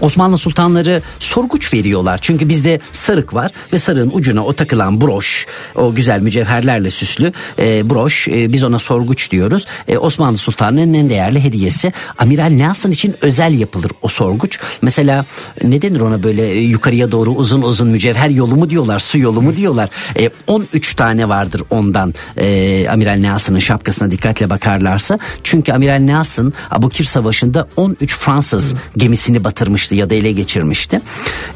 [0.00, 2.18] Osmanlı sultanları sorguç veriyorlar.
[2.22, 7.90] Çünkü bizde sarık var ve sarığın ucuna o takılan broş, o güzel mücevherlerle süslü e,
[7.90, 9.66] broş e, biz ona sorguç diyoruz.
[9.88, 11.92] E, Osmanlı sultanının en değerli hediyesi.
[12.18, 14.58] Amiral Nelson için özel yapılır o sorguç.
[14.82, 15.26] Mesela
[15.64, 19.42] ne denir ona böyle e, yukarıya doğru uzun uzun mücevher yolu mu diyorlar, su yolu
[19.42, 19.88] mu diyorlar.
[20.18, 25.18] E, 13 tane vardır ondan e, Amiral Nelson'ın şapkasına dikkatle bakarlarsa.
[25.44, 29.44] Çünkü Amiral Nelson Abukir Savaşı'nda 13 Fransız gemisini
[29.84, 31.00] batırmıştı ya da ele geçirmişti.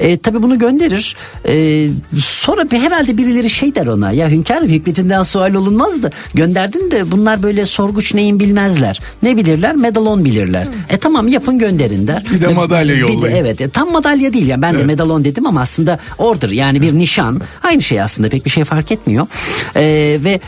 [0.01, 1.17] E, tabii bunu gönderir.
[1.49, 1.89] E,
[2.25, 7.11] sonra bir herhalde birileri şey der ona ya hünkârım hikmetinden sual olunmaz da gönderdin de
[7.11, 9.01] bunlar böyle sorguç neyin bilmezler.
[9.23, 9.77] Ne bilirler?
[9.77, 10.67] Medalon bilirler.
[10.91, 12.25] E tamam yapın gönderin der.
[12.33, 13.37] Bir de madalya Bir de- yollayın.
[13.37, 16.93] evet e, tam madalya değil yani ben de medalon dedim ama aslında order yani bir
[16.93, 19.27] nişan aynı şey aslında pek bir şey fark etmiyor.
[19.77, 19.83] E,
[20.25, 20.41] ve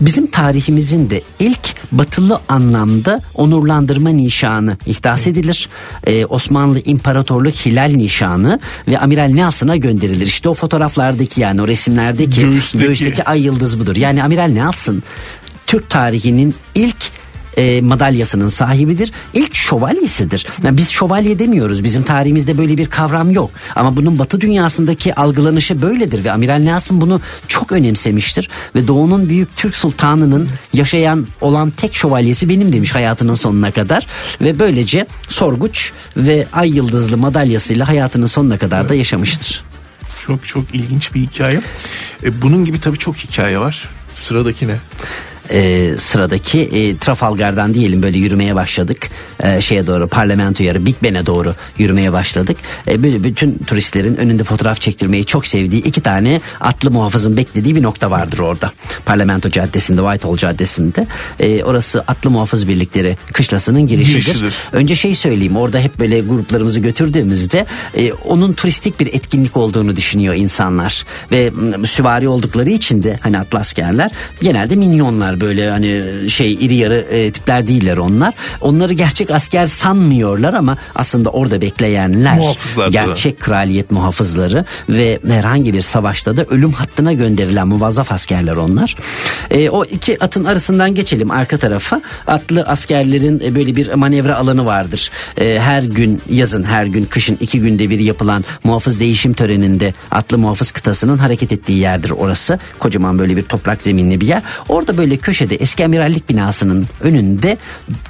[0.00, 5.68] Bizim tarihimizin de ilk batılı anlamda onurlandırma nişanı ihdas edilir.
[6.06, 10.26] Ee, Osmanlı İmparatorluk Hilal nişanı ve Amiral Nelson'a gönderilir.
[10.26, 12.84] İşte o fotoğraflardaki yani o resimlerdeki Göğüsteki.
[12.84, 13.96] göğüsteki ay yıldız budur.
[13.96, 15.02] Yani Amiral Nelson
[15.66, 16.96] Türk tarihinin ilk
[17.56, 19.12] e, madalyasının sahibidir.
[19.34, 20.46] İlk şövalyesidir.
[20.62, 21.84] Yani biz şövalye demiyoruz.
[21.84, 23.50] Bizim tarihimizde böyle bir kavram yok.
[23.76, 28.48] Ama bunun batı dünyasındaki algılanışı böyledir ve Amiral Nelson bunu çok önemsemiştir.
[28.74, 34.06] Ve Doğu'nun büyük Türk sultanının yaşayan olan tek şövalyesi benim demiş hayatının sonuna kadar.
[34.40, 39.64] Ve böylece Sorguç ve Ay Yıldızlı madalyasıyla hayatının sonuna kadar da yaşamıştır.
[40.26, 41.60] Çok çok ilginç bir hikaye.
[42.24, 43.88] E, bunun gibi tabii çok hikaye var.
[44.14, 44.76] Sıradaki ne?
[45.50, 49.10] E, sıradaki e, Trafalgar'dan diyelim böyle yürümeye başladık.
[49.42, 52.56] E, şeye doğru parlamento yarı Big Ben'e doğru yürümeye başladık.
[52.88, 57.82] E, böyle bütün turistlerin önünde fotoğraf çektirmeyi çok sevdiği iki tane atlı muhafızın beklediği bir
[57.82, 58.72] nokta vardır orada.
[59.04, 61.06] Parlamento Caddesi'nde, Whitehall Caddesi'nde.
[61.40, 64.24] E, orası atlı muhafız birlikleri kışlasının girişidir.
[64.24, 64.54] Girişidir.
[64.72, 70.34] Önce şey söyleyeyim orada hep böyle gruplarımızı götürdüğümüzde e, onun turistik bir etkinlik olduğunu düşünüyor
[70.34, 71.04] insanlar.
[71.32, 71.50] Ve
[71.86, 74.10] süvari oldukları için de hani atlı askerler
[74.42, 78.34] genelde minyonlar böyle hani şey iri yarı e, tipler değiller onlar.
[78.60, 82.90] Onları gerçek asker sanmıyorlar ama aslında orada bekleyenler Muhafızlar da.
[82.90, 88.96] gerçek kraliyet muhafızları ve herhangi bir savaşta da ölüm hattına gönderilen muvazzaf askerler onlar.
[89.50, 92.00] E, o iki atın arasından geçelim arka tarafa.
[92.26, 95.10] Atlı askerlerin e, böyle bir manevra alanı vardır.
[95.40, 100.38] E, her gün yazın her gün kışın iki günde bir yapılan muhafız değişim töreninde atlı
[100.38, 102.58] muhafız kıtasının hareket ettiği yerdir orası.
[102.78, 104.42] Kocaman böyle bir toprak zeminli bir yer.
[104.68, 107.58] Orada böyle köşede eski amirallik binasının önünde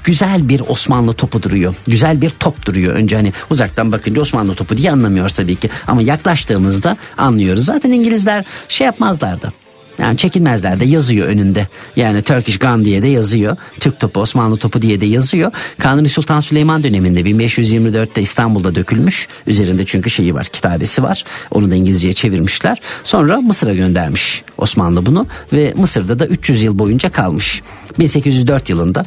[0.05, 1.75] güzel bir Osmanlı topu duruyor.
[1.87, 2.95] Güzel bir top duruyor.
[2.95, 5.71] Önce hani uzaktan bakınca Osmanlı topu diye anlamıyoruz tabii ki.
[5.87, 7.65] Ama yaklaştığımızda anlıyoruz.
[7.65, 9.53] Zaten İngilizler şey yapmazlardı.
[9.99, 11.69] Yani çekinmezler de yazıyor önünde.
[11.97, 13.57] Yani Turkish Gun diye de yazıyor.
[13.81, 15.53] Türk topu, Osmanlı topu diye de yazıyor.
[15.79, 19.29] Kanuni Sultan Süleyman döneminde 1524'te İstanbul'da dökülmüş.
[19.47, 21.25] Üzerinde çünkü şeyi var, kitabesi var.
[21.51, 22.81] Onu da İngilizceye çevirmişler.
[23.05, 27.63] Sonra Mısır'a göndermiş Osmanlı bunu ve Mısır'da da 300 yıl boyunca kalmış.
[27.99, 29.05] 1804 yılında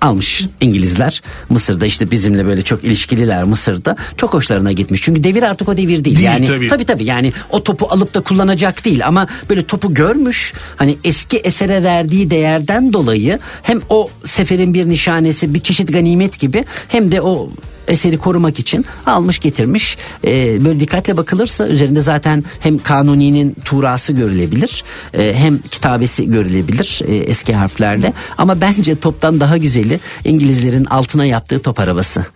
[0.00, 1.22] almış İngilizler.
[1.48, 3.96] Mısır'da işte bizimle böyle çok ilişkililer Mısır'da.
[4.16, 5.02] Çok hoşlarına gitmiş.
[5.02, 6.16] Çünkü devir artık o devir değil.
[6.16, 6.68] Değil, yani tabii.
[6.68, 10.52] tabii tabii yani o topu alıp da kullanacak değil ama böyle topu görmüş.
[10.76, 16.64] Hani eski esere verdiği değerden dolayı hem o seferin bir nişanesi bir çeşit ganimet gibi
[16.88, 17.50] hem de o
[17.88, 19.96] eseri korumak için almış getirmiş.
[20.26, 27.16] Ee, böyle dikkatle bakılırsa üzerinde zaten hem Kanuni'nin tuğrası görülebilir e, hem kitabesi görülebilir e,
[27.16, 28.12] eski harflerle.
[28.38, 32.26] Ama bence toptan daha güzeli İngilizlerin altına yaptığı top arabası.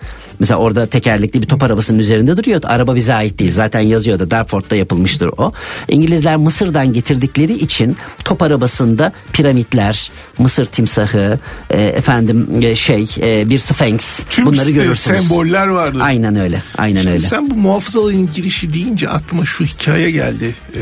[0.40, 2.61] Mesela orada tekerlekli bir top arabasının üzerinde duruyor.
[2.64, 3.53] Araba bize ait değil.
[3.53, 4.30] Zaten yazıyordu.
[4.30, 5.53] Dartford'da yapılmıştır o.
[5.88, 11.38] İngilizler Mısır'dan getirdikleri için top arabasında piramitler, Mısır timsahı,
[11.70, 15.30] e, efendim e, şey e, bir sphinx bunları görürsünüz.
[15.39, 16.01] Semboller vardır.
[16.01, 16.62] Aynen öyle.
[16.78, 17.26] Aynen Şimdi öyle.
[17.26, 20.55] Sen bu muhafızaların girişi deyince aklıma şu hikaye geldi.
[20.74, 20.80] Ee,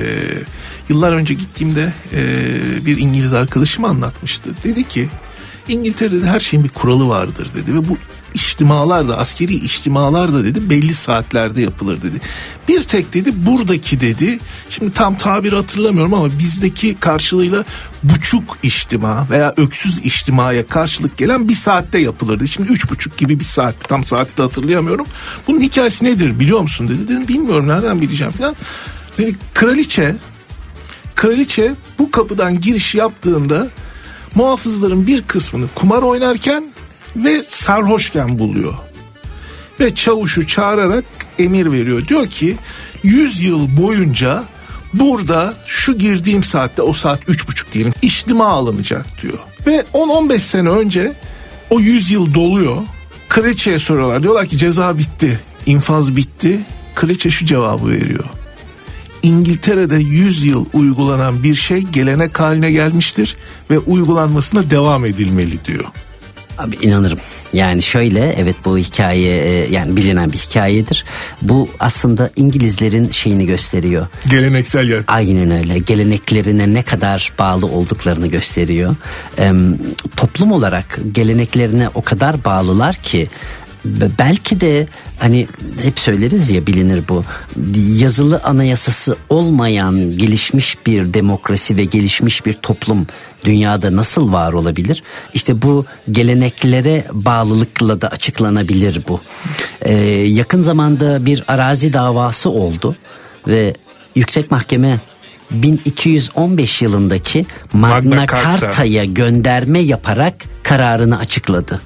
[0.88, 4.50] yıllar önce gittiğimde e, bir İngiliz arkadaşım anlatmıştı.
[4.64, 5.08] Dedi ki
[5.68, 7.98] İngiltere'de de her şeyin bir kuralı vardır dedi ve bu
[8.36, 12.20] içtimalar da askeri içtimalar da dedi belli saatlerde yapılır dedi.
[12.68, 14.38] Bir tek dedi buradaki dedi
[14.70, 17.64] şimdi tam tabir hatırlamıyorum ama bizdeki karşılığıyla
[18.02, 22.48] buçuk içtima veya öksüz içtimaya karşılık gelen bir saatte yapılırdı.
[22.48, 25.06] Şimdi üç buçuk gibi bir saatte tam saati de hatırlayamıyorum.
[25.46, 27.08] Bunun hikayesi nedir biliyor musun dedi.
[27.08, 28.56] Dedim bilmiyorum nereden bileceğim falan.
[29.18, 30.16] Dedi kraliçe
[31.14, 33.68] kraliçe bu kapıdan giriş yaptığında
[34.34, 36.64] muhafızların bir kısmını kumar oynarken
[37.24, 38.74] ve sarhoşken buluyor.
[39.80, 41.04] Ve çavuşu çağırarak
[41.38, 42.08] emir veriyor.
[42.08, 42.56] Diyor ki
[43.02, 44.44] 100 yıl boyunca
[44.94, 49.38] burada şu girdiğim saatte o saat üç buçuk diyelim işlima alınacak diyor.
[49.66, 51.12] Ve 10-15 sene önce
[51.70, 52.76] o 100 yıl doluyor.
[53.28, 54.22] Kraliçeye soruyorlar.
[54.22, 55.40] Diyorlar ki ceza bitti.
[55.66, 56.60] infaz bitti.
[56.94, 58.24] Kraliçe şu cevabı veriyor.
[59.22, 63.36] İngiltere'de 100 yıl uygulanan bir şey gelenek haline gelmiştir
[63.70, 65.84] ve uygulanmasına devam edilmeli diyor.
[66.58, 67.18] Abi inanırım.
[67.52, 71.04] Yani şöyle evet bu hikaye e, yani bilinen bir hikayedir.
[71.42, 74.06] Bu aslında İngilizlerin şeyini gösteriyor.
[74.30, 75.02] Geleneksel yer.
[75.06, 75.78] Aynen öyle.
[75.78, 78.96] Geleneklerine ne kadar bağlı olduklarını gösteriyor.
[79.38, 79.52] Ee,
[80.16, 83.28] toplum olarak geleneklerine o kadar bağlılar ki
[84.18, 84.86] belki de
[85.18, 85.46] hani
[85.82, 87.24] hep söyleriz ya bilinir bu
[87.98, 93.06] yazılı anayasası olmayan gelişmiş bir demokrasi ve gelişmiş bir toplum
[93.44, 95.02] dünyada nasıl var olabilir?
[95.34, 99.20] İşte bu geleneklere bağlılıkla da açıklanabilir bu.
[99.82, 99.94] Ee,
[100.26, 102.96] yakın zamanda bir arazi davası oldu
[103.48, 103.74] ve
[104.14, 105.00] yüksek mahkeme
[105.50, 111.80] 1215 yılındaki Magna Carta'ya gönderme yaparak kararını açıkladı.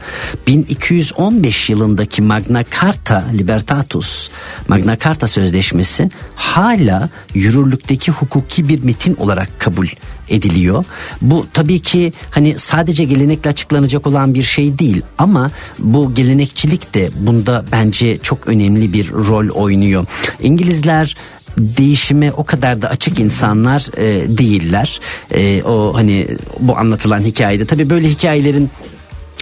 [0.47, 4.31] 1215 yılındaki Magna Carta Libertatus
[4.69, 9.87] Magna Carta Sözleşmesi hala yürürlükteki hukuki bir metin olarak kabul
[10.31, 10.85] ediliyor.
[11.23, 17.11] Bu tabii ki hani sadece gelenekle açıklanacak olan bir şey değil ama bu gelenekçilik de
[17.21, 20.07] bunda bence çok önemli bir rol oynuyor.
[20.41, 21.17] İngilizler
[21.59, 25.01] değişime o kadar da açık insanlar e, değiller.
[25.31, 26.29] E, o hani
[26.61, 28.71] bu anlatılan hikayede tabii böyle hikayelerin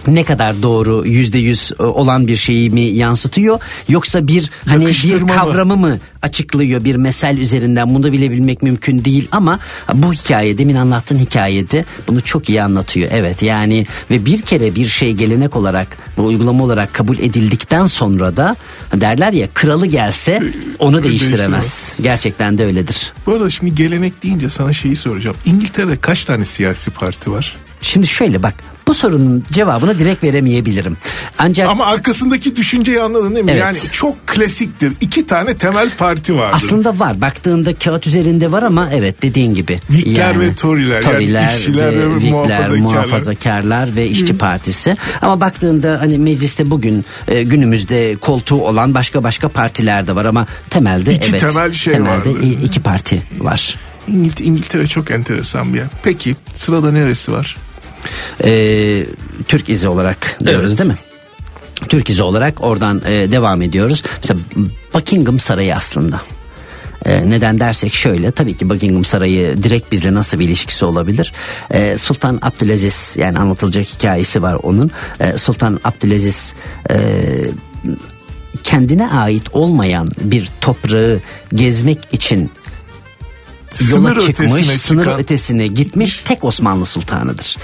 [0.07, 5.27] ne kadar doğru yüzde yüz e, olan bir şeyi mi yansıtıyor yoksa bir hani bir
[5.27, 5.87] kavramı mı?
[5.87, 9.59] mı açıklıyor bir mesel üzerinden bunu da bilebilmek mümkün değil ama
[9.93, 14.87] bu hikaye demin anlattığın hikayede bunu çok iyi anlatıyor evet yani ve bir kere bir
[14.87, 18.55] şey gelenek olarak bu uygulama olarak kabul edildikten sonra da
[18.93, 20.43] derler ya kralı gelse
[20.79, 23.13] onu değiştiremez gerçekten de öyledir.
[23.25, 27.55] Bu arada şimdi gelenek deyince sana şeyi soracağım İngiltere'de kaç tane siyasi parti var?
[27.81, 28.53] Şimdi şöyle bak
[28.87, 30.97] bu sorunun cevabını direkt veremeyebilirim.
[31.39, 33.51] Ancak Ama arkasındaki düşünceyi anladın değil mi?
[33.51, 33.61] Evet.
[33.61, 34.93] Yani çok klasiktir.
[35.01, 36.57] İki tane temel parti vardır.
[36.65, 37.21] aslında var.
[37.21, 39.79] Baktığında kağıt üzerinde var ama evet dediğin gibi.
[39.87, 42.77] Whigler ve Tory'ler, yani işçiler ve Whigler, muhafazakarlar.
[42.79, 44.95] muhafazakarlar ve işçi partisi.
[45.21, 50.47] Ama baktığında hani mecliste bugün e, günümüzde koltuğu olan başka başka partiler de var ama
[50.69, 51.41] temelde İki evet.
[51.41, 52.43] temel şey temelde vardır.
[52.43, 53.75] i- iki parti var.
[54.11, 55.87] İngilt- İngiltere çok enteresan bir yer.
[56.03, 57.57] Peki sırada neresi var?
[58.43, 59.05] E,
[59.47, 60.79] Türk izi olarak diyoruz Evet.
[60.79, 60.97] değil mi?
[61.89, 64.03] Türk izi olarak oradan e, devam ediyoruz.
[64.17, 64.39] Mesela
[64.93, 66.21] Buckingham Sarayı aslında.
[67.05, 71.33] E, neden dersek şöyle tabii ki Buckingham Sarayı direkt bizle nasıl bir ilişkisi olabilir?
[71.71, 74.91] E, Sultan Abdülaziz yani anlatılacak hikayesi var onun.
[75.19, 76.53] E, Sultan Abdülaziz
[76.89, 76.97] e,
[78.63, 81.19] kendine ait olmayan bir toprağı
[81.53, 82.51] gezmek için
[83.89, 87.57] yola Sınır çıkmış, ötesine sınır çıkan- ötesine gitmiş tek Osmanlı sultanıdır.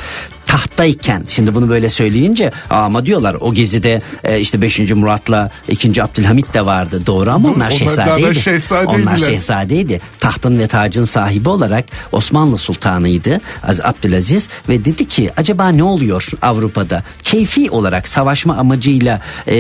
[0.46, 4.80] Tahtayken şimdi bunu böyle söyleyince "Aa, ama diyorlar o gezide e, işte 5.
[4.80, 6.04] Murat'la 2.
[6.04, 8.28] Abdülhamit de vardı doğru ama onlar, Onlar şehzadeydi.
[8.28, 9.02] da şehzadeydiler.
[9.12, 10.02] Onlar şehzadeydi.
[10.20, 16.30] Tahtın ve tacın sahibi olarak Osmanlı sultanıydı Az Abdülaziz ve dedi ki acaba ne oluyor
[16.42, 17.04] Avrupa'da?
[17.24, 19.56] Keyfi olarak savaşma amacıyla e,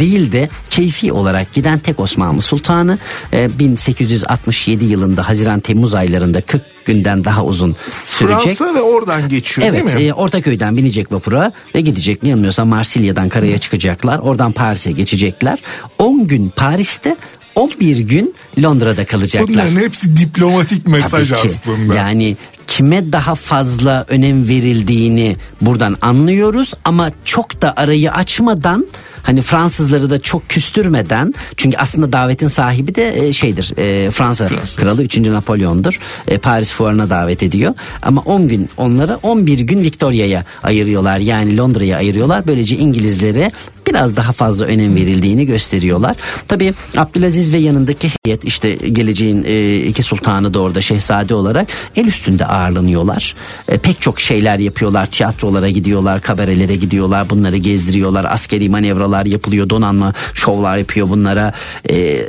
[0.00, 2.98] değil de keyfi olarak giden tek Osmanlı sultanı
[3.32, 7.76] e, 1867 yılında Haziran Temmuz aylarında 40 günden daha uzun
[8.06, 8.40] sürecek.
[8.40, 10.02] Fransa ve oradan geçiyor Evet değil mi?
[10.02, 14.18] e, Ortaköy'den binecek vapura ve gidecek ne yanılmıyorsam Marsilya'dan karaya çıkacaklar.
[14.18, 15.58] Oradan Paris'e geçecekler.
[15.98, 17.16] 10 gün Paris'te
[17.54, 19.48] 11 gün Londra'da kalacaklar.
[19.48, 21.48] Bunların hepsi diplomatik mesaj Tabii ki.
[21.48, 21.94] aslında.
[21.94, 28.86] Yani kime daha fazla önem verildiğini buradan anlıyoruz ama çok da arayı açmadan
[29.22, 34.76] hani Fransızları da çok küstürmeden çünkü aslında davetin sahibi de e, şeydir e, Fransa Fransız.
[34.76, 35.18] kralı 3.
[35.18, 35.98] Napolyon'dur.
[36.28, 37.74] E, Paris fuarına davet ediyor.
[38.02, 41.18] Ama 10 gün onlara 11 gün Victoria'ya ayırıyorlar.
[41.18, 42.46] Yani Londra'ya ayırıyorlar.
[42.46, 43.50] Böylece İngilizlere
[43.88, 46.16] biraz daha fazla önem verildiğini gösteriyorlar.
[46.48, 52.04] Tabii Abdülaziz ve yanındaki heyet işte geleceğin e, iki sultanı da orada şehzade olarak el
[52.06, 53.34] üstünde ağırlanıyorlar.
[53.68, 55.06] E, pek çok şeyler yapıyorlar.
[55.06, 57.30] Tiyatrolara gidiyorlar, kabarelere gidiyorlar.
[57.30, 58.24] Bunları gezdiriyorlar.
[58.30, 59.70] Askeri manevralar yapılıyor.
[59.70, 61.52] Donanma şovlar yapıyor bunlara.
[61.90, 62.20] E,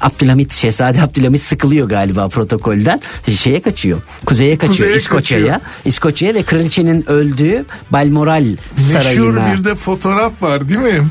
[0.00, 3.00] Abdülhamit, Şehzade Abdülhamit sıkılıyor galiba protokolden.
[3.30, 4.02] Şeye kaçıyor.
[4.26, 4.90] Kuzeye kaçıyor.
[4.90, 5.60] İskoçya'ya.
[5.84, 8.44] İskoçya'ya ve kraliçenin öldüğü Balmoral
[8.76, 9.54] Meşhur sarayına.
[9.54, 11.06] bir de fotoğraf var değil mi?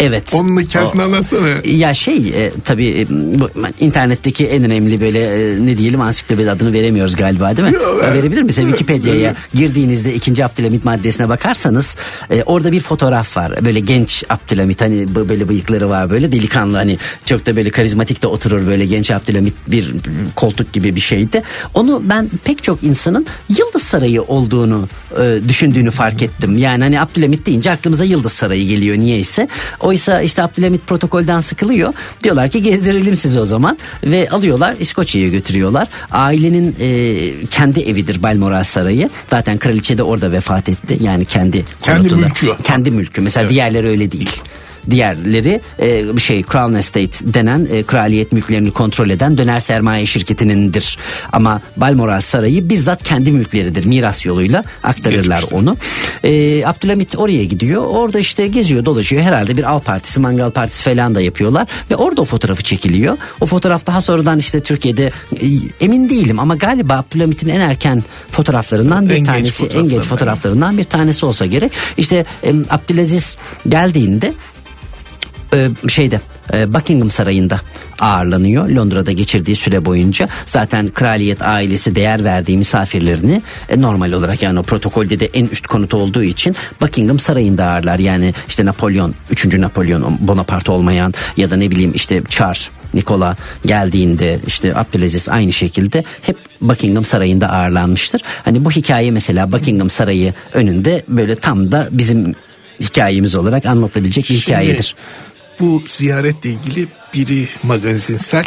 [0.00, 0.34] Evet.
[0.34, 1.48] Onun hikayesini anlatsana.
[1.64, 6.72] Ya şey e, tabii e, bu, internetteki en önemli böyle e, ne diyelim ansiklopedi adını
[6.72, 7.74] veremiyoruz galiba değil mi?
[7.74, 8.14] Yok, ver.
[8.14, 8.66] Verebilir misin?
[8.68, 11.96] Wikipedia'ya girdiğinizde ikinci Abdülhamit maddesine bakarsanız
[12.30, 13.64] e, orada bir fotoğraf var.
[13.64, 18.26] Böyle genç Abdülhamit hani böyle bıyıkları var böyle delikanlı hani çok da böyle karizmatik de
[18.26, 19.94] oturur böyle genç Abdülhamit bir
[20.36, 21.42] koltuk gibi bir şeydi.
[21.74, 23.26] Onu ben pek çok insanın
[23.58, 24.88] Yıldız Sarayı olduğunu
[25.20, 26.58] e, düşündüğünü fark ettim.
[26.58, 29.48] Yani hani Abdülhamit deyince aklımıza Yıldız Sarayı geliyor niyeyse.
[29.88, 31.92] Oysa işte Abdülhamit protokolden sıkılıyor.
[32.24, 35.88] Diyorlar ki gezdirelim sizi o zaman ve alıyorlar İskoçya'ya götürüyorlar.
[36.10, 39.10] Ailenin e, kendi evidir Balmoral Sarayı.
[39.30, 40.98] Zaten kraliçe de orada vefat etti.
[41.00, 42.46] Yani kendi Kendi mülkü.
[42.64, 43.20] Kendi mülkü.
[43.20, 44.42] Mesela diğerleri öyle değil.
[44.90, 50.98] Diğerleri e, bir şey Crown Estate denen e, kraliyet mülklerini kontrol eden döner sermaye şirketinindir.
[51.32, 53.84] Ama Balmoral Sarayı bizzat kendi mülkleridir.
[53.84, 55.56] Miras yoluyla aktarırlar Geçmişte.
[55.56, 55.76] onu.
[56.24, 57.82] E, Abdülhamit oraya gidiyor.
[57.86, 59.22] Orada işte geziyor dolaşıyor.
[59.22, 61.66] Herhalde bir av partisi mangal partisi falan da yapıyorlar.
[61.90, 63.16] Ve orada o fotoğrafı çekiliyor.
[63.40, 65.10] O fotoğraf daha sonradan işte Türkiye'de
[65.40, 65.46] e,
[65.80, 70.02] emin değilim ama galiba Abdülhamit'in en erken fotoğraflarından bir En genç tanesi en genç fotoğraflarından.
[70.18, 71.72] fotoğraflarından bir tanesi olsa gerek.
[71.96, 73.36] İşte e, Abdülaziz
[73.68, 74.32] geldiğinde
[75.54, 76.20] e, şeyde
[76.52, 77.60] e, Buckingham Sarayı'nda
[78.00, 84.58] ağırlanıyor Londra'da geçirdiği süre boyunca zaten kraliyet ailesi değer verdiği misafirlerini e, normal olarak yani
[84.58, 89.46] o protokolde de en üst konut olduğu için Buckingham Sarayı'nda ağırlar yani işte Napolyon 3.
[89.46, 93.36] Napolyon Bonaparte olmayan ya da ne bileyim işte Charles Nikola
[93.66, 98.22] geldiğinde işte Abdülaziz aynı şekilde hep Buckingham Sarayı'nda ağırlanmıştır.
[98.44, 102.34] Hani bu hikaye mesela Buckingham Sarayı önünde böyle tam da bizim
[102.80, 104.94] hikayemiz olarak anlatabilecek bir Şimdi hikayedir.
[105.60, 108.44] Bu ziyaretle ilgili biri magazinsel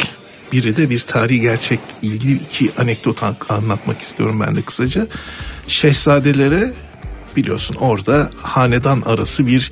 [0.52, 5.06] biri de bir tarihi gerçek ilgili iki anekdot an- anlatmak istiyorum ben de kısaca.
[5.66, 6.72] Şehzadelere
[7.36, 9.70] biliyorsun orada hanedan arası bir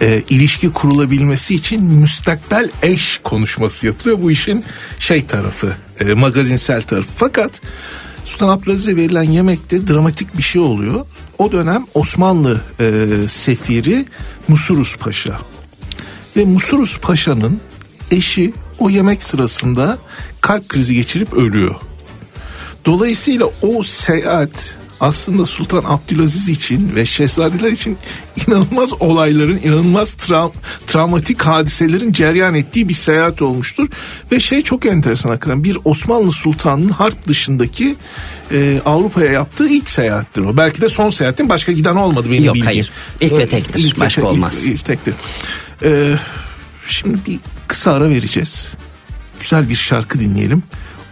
[0.00, 4.22] e, ilişki kurulabilmesi için müstakbel eş konuşması yapılıyor.
[4.22, 4.64] Bu işin
[4.98, 7.08] şey tarafı e, magazinsel tarafı.
[7.16, 7.60] Fakat
[8.24, 11.06] Sultan Abdülaziz'e verilen yemekte dramatik bir şey oluyor.
[11.38, 14.06] O dönem Osmanlı e, sefiri
[14.48, 15.38] Musurus Paşa
[16.36, 17.60] ve Musurus Paşa'nın
[18.10, 19.98] eşi o yemek sırasında
[20.40, 21.74] kalp krizi geçirip ölüyor.
[22.86, 27.98] Dolayısıyla o seyahat aslında Sultan Abdülaziz için ve şehzadeler için
[28.46, 30.52] inanılmaz olayların, inanılmaz tra-
[30.86, 33.88] travmatik hadiselerin ceryan ettiği bir seyahat olmuştur.
[34.32, 37.96] Ve şey çok enteresan hakikaten bir Osmanlı Sultanı'nın harp dışındaki
[38.52, 40.56] e, Avrupa'ya yaptığı ilk seyahattir o.
[40.56, 42.66] Belki de son seyahatin başka giden olmadı benim Yok, bildiğim.
[42.66, 42.90] hayır.
[43.20, 43.80] İlk ve tektir.
[43.84, 44.66] İlk Başka tek- ilk- olmaz.
[44.66, 45.14] ilk tektir.
[45.84, 46.18] Ee,
[46.86, 48.74] şimdi bir kısa ara vereceğiz.
[49.40, 50.62] Güzel bir şarkı dinleyelim.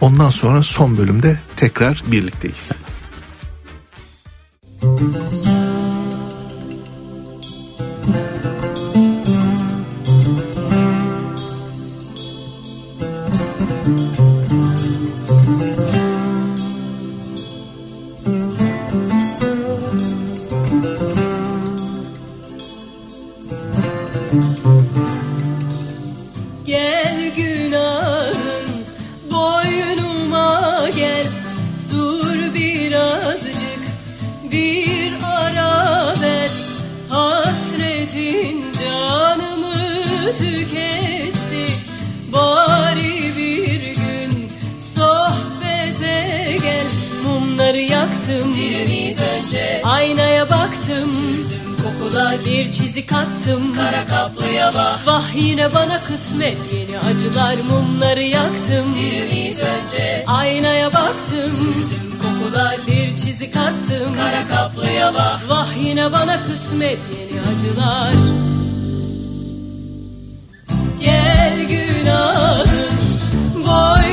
[0.00, 2.70] Ondan sonra son bölümde tekrar birlikteyiz.
[4.82, 5.79] Gel
[47.70, 48.54] Mumları yaktım.
[48.54, 49.82] Birimiz önce.
[49.84, 51.06] Aynaya baktım.
[51.06, 53.74] Sürdüm kokular Bir çizik attım.
[53.74, 55.06] Kara kaplıya bak.
[55.06, 56.56] Vah yine bana kısmet.
[56.72, 58.96] Yeni acılar mumları yaktım.
[58.96, 60.24] Birimiz önce.
[60.26, 61.50] Aynaya baktım.
[61.56, 64.16] Sürdüm kokular Bir çizik attım.
[64.16, 65.40] Kara kaplıya bak.
[65.48, 66.98] Vah yine bana kısmet.
[67.18, 68.12] Yeni acılar.
[71.00, 72.90] Gel günahın
[73.54, 74.09] boynuma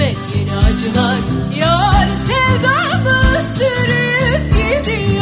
[0.00, 1.18] Yeni acılar.
[1.56, 5.13] Yar sevdamı sürüp gidiyor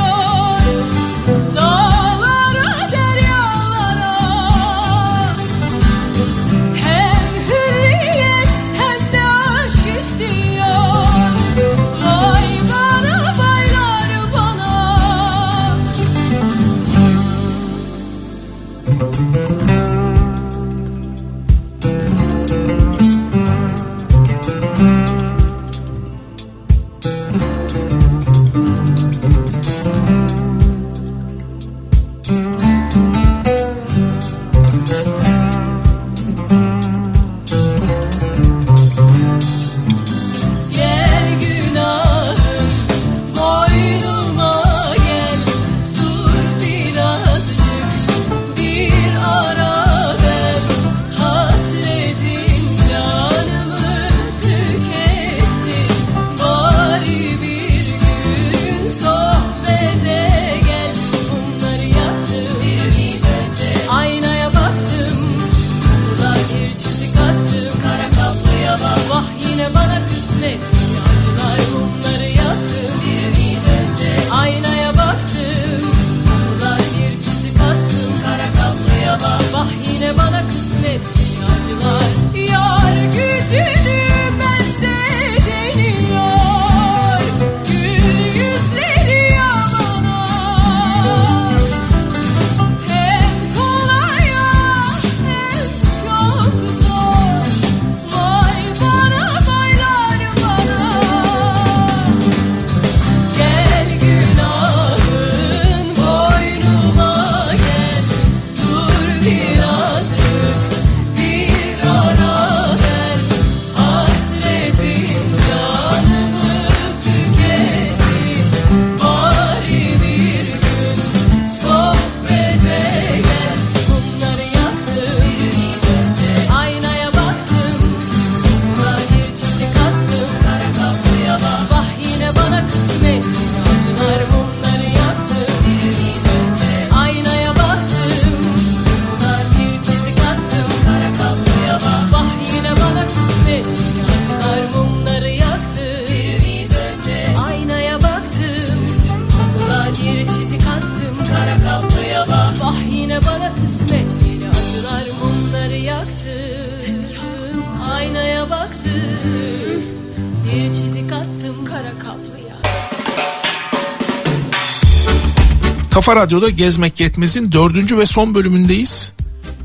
[166.13, 169.13] Kafa Radyo'da Gezmek Yetmez'in dördüncü ve son bölümündeyiz.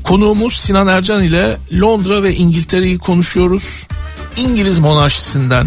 [0.04, 3.88] Konuğumuz Sinan Ercan ile Londra ve İngiltere'yi konuşuyoruz.
[4.36, 5.66] İngiliz monarşisinden,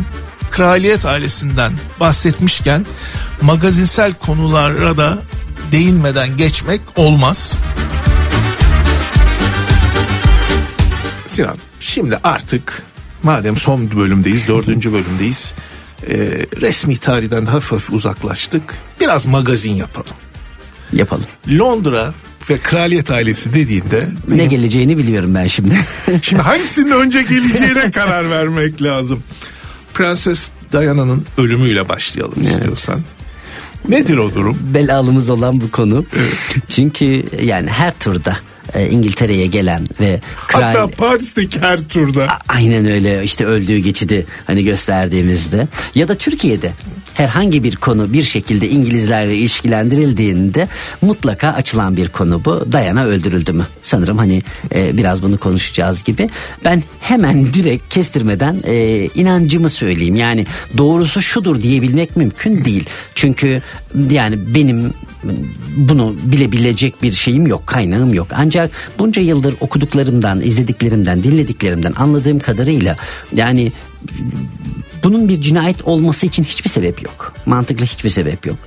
[0.51, 2.85] kraliyet ailesinden bahsetmişken
[3.41, 5.17] magazinsel konulara da
[5.71, 7.57] değinmeden geçmek olmaz.
[11.27, 12.83] Sinan şimdi artık
[13.23, 15.53] madem son bölümdeyiz dördüncü bölümdeyiz
[16.07, 16.15] e,
[16.61, 20.13] resmi tarihten hafif hafif uzaklaştık biraz magazin yapalım.
[20.93, 21.25] Yapalım.
[21.49, 22.13] Londra
[22.49, 25.75] ve kraliyet ailesi dediğinde Ne geleceğini biliyorum ben şimdi.
[26.21, 29.23] şimdi hangisinin önce geleceğine karar vermek lazım.
[29.93, 33.01] Prenses Diana'nın ölümüyle başlayalım istiyorsan.
[33.89, 34.57] Nedir o durum?
[34.61, 36.05] belalımız olan bu konu.
[36.69, 38.37] Çünkü yani her turda
[38.73, 42.27] e, İngiltere'ye gelen ve kral Hatta Paris'teki her turda.
[42.47, 46.71] Aynen öyle işte öldüğü geçidi hani gösterdiğimizde ya da Türkiye'de
[47.13, 50.67] herhangi bir konu bir şekilde İngilizlerle ilişkilendirildiğinde
[51.01, 52.71] mutlaka açılan bir konu bu.
[52.71, 53.67] Dayana öldürüldü mü?
[53.83, 54.41] Sanırım hani
[54.75, 56.29] e, biraz bunu konuşacağız gibi.
[56.65, 60.15] Ben hemen direkt kestirmeden e, inancımı söyleyeyim.
[60.15, 60.45] Yani
[60.77, 62.85] doğrusu şudur diyebilmek mümkün değil.
[63.15, 63.61] Çünkü
[64.09, 64.93] yani benim
[65.77, 68.27] bunu bilebilecek bir şeyim yok, kaynağım yok.
[68.35, 72.97] Ancak bunca yıldır okuduklarımdan, izlediklerimden, dinlediklerimden anladığım kadarıyla
[73.35, 73.71] yani
[75.03, 77.33] bunun bir cinayet olması için hiçbir sebep yok.
[77.45, 78.57] Mantıklı hiçbir sebep yok.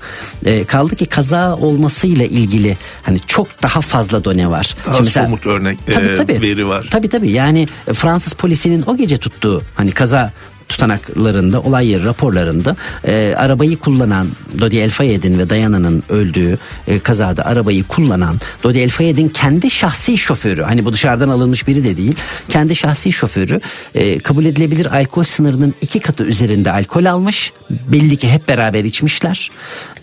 [0.44, 4.76] Ee, kaldı ki kaza olmasıyla ilgili hani çok daha fazla done var.
[4.86, 6.88] Daha somut örnek, e, veri var.
[6.90, 10.32] Tabii tabii yani Fransız polisinin o gece tuttuğu hani kaza
[10.68, 14.26] tutanaklarında, olay yeri raporlarında e, arabayı kullanan
[14.60, 16.58] Dodi El Fayed'in ve Dayana'nın öldüğü
[16.88, 21.84] e, kazada arabayı kullanan Dodi El Fayed'in kendi şahsi şoförü hani bu dışarıdan alınmış biri
[21.84, 22.16] de değil
[22.48, 23.60] kendi şahsi şoförü
[23.94, 29.50] e, kabul edilebilir alkol sınırının iki katı üzerinde alkol almış belli ki hep beraber içmişler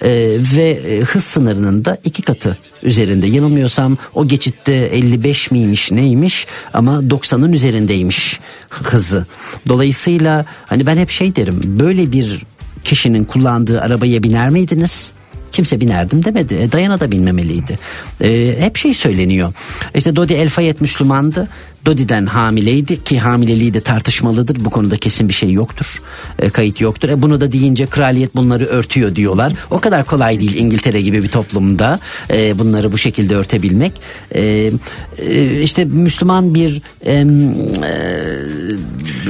[0.02, 6.48] E, ve e, hız sınırının da iki katı üzerinde yanılmıyorsam o geçitte 55 miymiş neymiş
[6.74, 9.26] ama 90'ın üzerindeymiş hızı.
[9.68, 12.44] Dolayısıyla hani ben hep şey derim böyle bir
[12.84, 15.12] kişinin kullandığı arabaya biner miydiniz?
[15.52, 16.54] Kimse binerdim demedi.
[16.56, 17.80] E, Dayana da binmemeliydi.
[18.22, 19.54] E, hep şey söyleniyor.
[19.96, 21.48] İşte Dodi El Fayed Müslümandı.
[21.86, 24.66] Dodi'den hamileydi ki hamileliği de tartışmalıdır.
[24.66, 26.02] Bu konuda kesin bir şey yoktur.
[26.40, 27.10] E, kayıt yoktur.
[27.10, 29.54] E, bunu da deyince kraliyet bunları örtüyor diyorlar.
[29.72, 32.00] O kadar kolay değil İngiltere gibi bir toplumda
[32.34, 33.92] e, bunları bu şekilde örtebilmek.
[34.36, 34.72] E,
[35.18, 37.26] e, işte Müslüman bir e, e,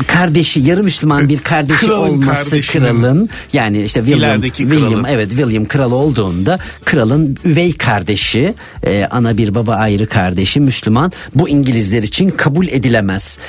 [0.08, 5.08] kardeşi, yarı Müslüman bir kardeşi Kralın olması kralın yani işte William, William kralı.
[5.10, 11.49] evet William kral olduğunda kralın üvey kardeşi e, ana bir baba ayrı kardeşi Müslüman bu
[11.49, 13.39] İngilizler için kabul edilemez.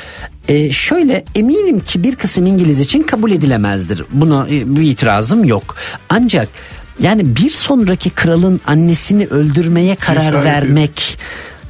[0.49, 4.05] E, şöyle eminim ki bir kısım İngiliz için kabul edilemezdir.
[4.11, 5.77] Buna e, bir itirazım yok.
[6.09, 6.49] Ancak
[7.01, 10.45] yani bir sonraki kralın annesini öldürmeye karar Cesareti.
[10.45, 11.19] vermek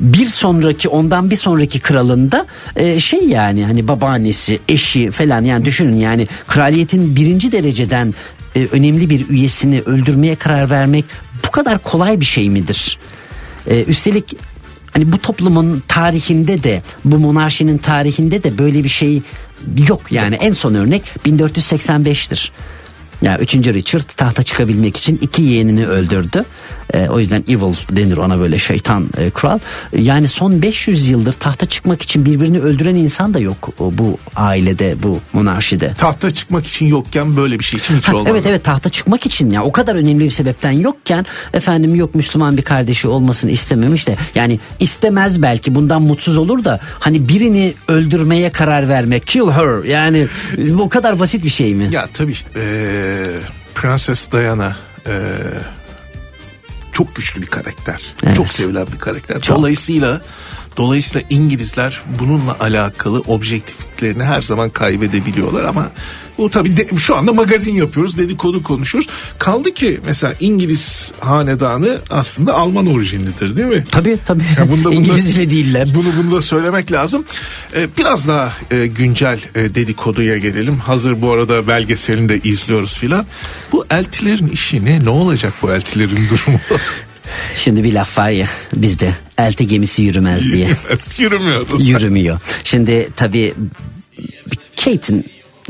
[0.01, 2.47] bir sonraki ondan bir sonraki kralında
[2.77, 8.15] e, şey yani hani babaannesi eşi falan yani düşünün yani kraliyetin birinci dereceden
[8.57, 11.05] e, önemli bir üyesini öldürmeye karar vermek
[11.47, 12.99] bu kadar kolay bir şey midir?
[13.67, 14.37] E, üstelik
[14.93, 19.23] hani bu toplumun tarihinde de bu monarşinin tarihinde de böyle bir şey
[19.89, 22.51] yok yani en son örnek 1485'tir.
[23.23, 23.55] Ya 3.
[23.55, 26.45] Richard tahta çıkabilmek için iki yeğenini öldürdü.
[26.95, 29.59] Ee, o yüzden evil denir ona böyle şeytan e, kral.
[29.97, 35.21] Yani son 500 yıldır tahta çıkmak için birbirini öldüren insan da yok bu ailede, bu
[35.33, 35.95] monarşide.
[35.99, 38.27] Tahta çıkmak için yokken böyle bir şey için hiç Ha, olmaz.
[38.33, 42.57] evet evet tahta çıkmak için ya o kadar önemli bir sebepten yokken efendim yok Müslüman
[42.57, 48.51] bir kardeşi olmasını istememiş de yani istemez belki bundan mutsuz olur da hani birini öldürmeye
[48.53, 50.27] karar vermek kill her yani
[50.59, 51.89] bu kadar basit bir şey mi?
[51.93, 53.12] Ya tabii eee
[53.75, 55.13] Prenses Diana eee,
[56.93, 58.03] çok güçlü bir karakter.
[58.25, 58.37] Evet.
[58.37, 59.41] Çok sevilen bir karakter.
[59.41, 59.59] Çok.
[59.59, 60.21] Dolayısıyla
[60.77, 65.91] dolayısıyla İngilizler bununla alakalı objektifliklerini her zaman kaybedebiliyorlar ama
[66.43, 69.11] bu tabii de- şu anda magazin yapıyoruz, dedikodu konuşuyoruz.
[69.39, 73.85] Kaldı ki mesela İngiliz hanedanı aslında Alman orijinlidir değil mi?
[73.91, 74.43] Tabii tabii.
[74.59, 75.89] Ya bunda- bunda- İngiliz bile değiller.
[75.95, 77.25] Bunu bunu da söylemek lazım.
[77.77, 80.77] Ee, biraz daha e, güncel e, dedikoduya gelelim.
[80.79, 83.27] Hazır bu arada belgeselini de izliyoruz filan.
[83.73, 85.05] Bu eltilerin işi ne?
[85.05, 86.61] Ne olacak bu eltilerin durumu?
[87.57, 90.71] Şimdi bir laf var ya bizde elti gemisi yürümez diye.
[91.19, 91.83] Yürümüyordu.
[91.83, 92.41] Yürümüyor.
[92.65, 93.55] Şimdi tabii
[94.85, 95.27] Kate'in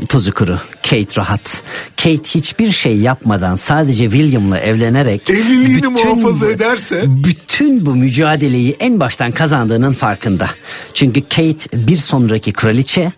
[0.09, 0.59] tuzu kuru.
[0.83, 1.63] Kate rahat.
[1.97, 9.31] Kate hiçbir şey yapmadan sadece William'la evlenerek Evliliğini muhafaza ederse- bütün bu mücadeleyi en baştan
[9.31, 10.49] kazandığının farkında.
[10.93, 13.11] Çünkü Kate bir sonraki kraliçe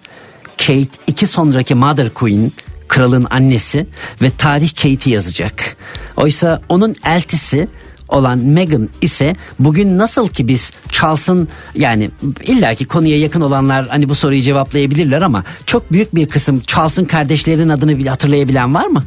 [0.58, 2.52] Kate iki sonraki Mother Queen
[2.88, 3.88] kralın annesi
[4.22, 5.78] ve tarih Kate'i yazacak.
[6.18, 7.68] Oysa onun eltisi
[8.10, 12.12] olan Meghan ise bugün nasıl ki biz Charles'ın yani
[12.44, 17.70] illaki konuya yakın olanlar hani bu soruyu cevaplayabilirler ama çok büyük bir kısım Charles'ın kardeşlerinin
[17.70, 19.04] adını bile hatırlayabilen var mı?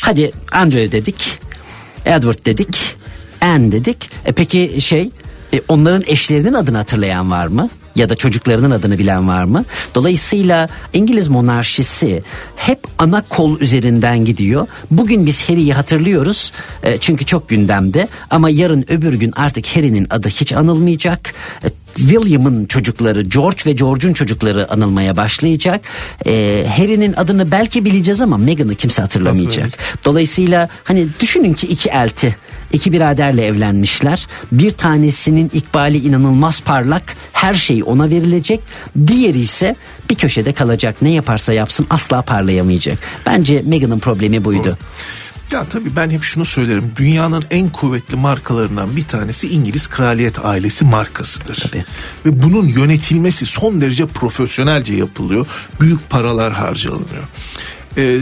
[0.00, 1.38] Hadi Andrew dedik,
[2.04, 2.96] Edward dedik,
[3.40, 4.10] Anne dedik.
[4.24, 5.10] E peki şey
[5.56, 7.68] e, onların eşlerinin adını hatırlayan var mı?
[7.96, 9.64] Ya da çocuklarının adını bilen var mı?
[9.94, 12.22] Dolayısıyla İngiliz monarşisi
[12.56, 14.66] hep ana kol üzerinden gidiyor.
[14.90, 16.52] Bugün biz Harry'i hatırlıyoruz
[16.82, 21.34] e, çünkü çok gündemde ama yarın öbür gün artık Harry'nin adı hiç anılmayacak.
[21.64, 25.80] E, William'ın çocukları George ve George'un çocukları anılmaya başlayacak.
[26.26, 29.78] E, Harry'nin adını belki bileceğiz ama Meghan'ı kimse hatırlamayacak.
[30.04, 32.36] Dolayısıyla hani düşünün ki iki elti
[32.72, 34.26] iki biraderle evlenmişler.
[34.52, 38.60] Bir tanesinin ikbali inanılmaz parlak her şey ona verilecek.
[39.06, 39.76] Diğeri ise
[40.10, 42.98] bir köşede kalacak ne yaparsa yapsın asla parlayamayacak.
[43.26, 44.78] Bence Meghan'ın problemi buydu.
[45.52, 46.92] Ya tabii ben hep şunu söylerim.
[46.96, 51.56] Dünyanın en kuvvetli markalarından bir tanesi İngiliz kraliyet ailesi markasıdır.
[51.56, 51.84] Tabii.
[52.26, 55.46] Ve bunun yönetilmesi son derece profesyonelce yapılıyor.
[55.80, 57.24] Büyük paralar harcanıyor.
[57.96, 58.18] Ee,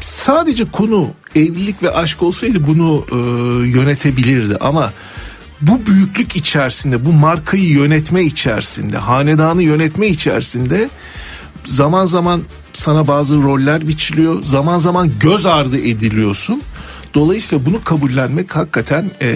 [0.00, 3.16] sadece konu evlilik ve aşk olsaydı bunu e,
[3.68, 4.92] yönetebilirdi ama
[5.60, 10.88] bu büyüklük içerisinde, bu markayı yönetme içerisinde, hanedanı yönetme içerisinde
[11.64, 12.42] zaman zaman
[12.72, 14.42] sana bazı roller biçiliyor.
[14.44, 16.62] Zaman zaman göz ardı ediliyorsun.
[17.14, 19.28] Dolayısıyla bunu kabullenmek hakikaten eee,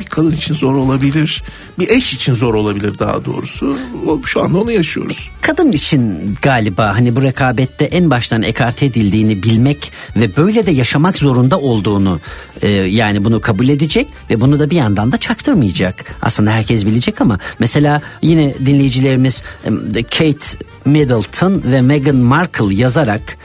[0.00, 1.42] bir kadın için zor olabilir.
[1.78, 3.78] Bir eş için zor olabilir daha doğrusu.
[4.24, 5.30] Şu anda onu yaşıyoruz.
[5.40, 11.18] Kadın için galiba hani bu rekabette en baştan ekarte edildiğini bilmek ve böyle de yaşamak
[11.18, 12.20] zorunda olduğunu
[12.62, 16.04] e, yani bunu kabul edecek ve bunu da bir yandan da çaktırmayacak.
[16.22, 20.46] Aslında herkes bilecek ama mesela yine dinleyicilerimiz e, Kate
[20.84, 23.38] Middleton ve Meghan Markle yazarak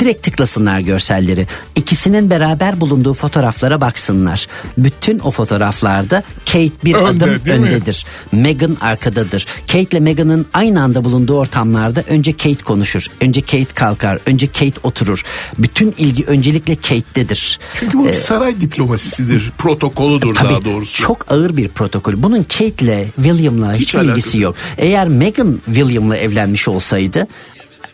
[0.00, 1.46] direkt tıklasınlar görselleri.
[1.76, 4.46] İkisinin beraber bulunduğu fotoğraflara baksınlar.
[4.78, 7.66] Bütün o fotoğraflarda Kate bir Önde, adım değil mi?
[7.66, 8.04] öndedir.
[8.32, 9.46] Meghan arkadadır.
[9.66, 13.06] Kate ile Meghan'ın aynı anda bulunduğu ortamlarda önce Kate konuşur.
[13.20, 14.18] Önce Kate kalkar.
[14.26, 15.22] Önce Kate oturur.
[15.58, 17.58] Bütün ilgi öncelikle Kate'dedir.
[17.74, 21.02] Çünkü bu saray diplomasisidir, protokoludur Tabii daha doğrusu.
[21.02, 22.12] çok ağır bir protokol.
[22.16, 24.54] Bunun Kate ile William'la Hiç hiç ilgisi yok.
[24.78, 27.26] Eğer Meghan William'la evlenmiş olsaydı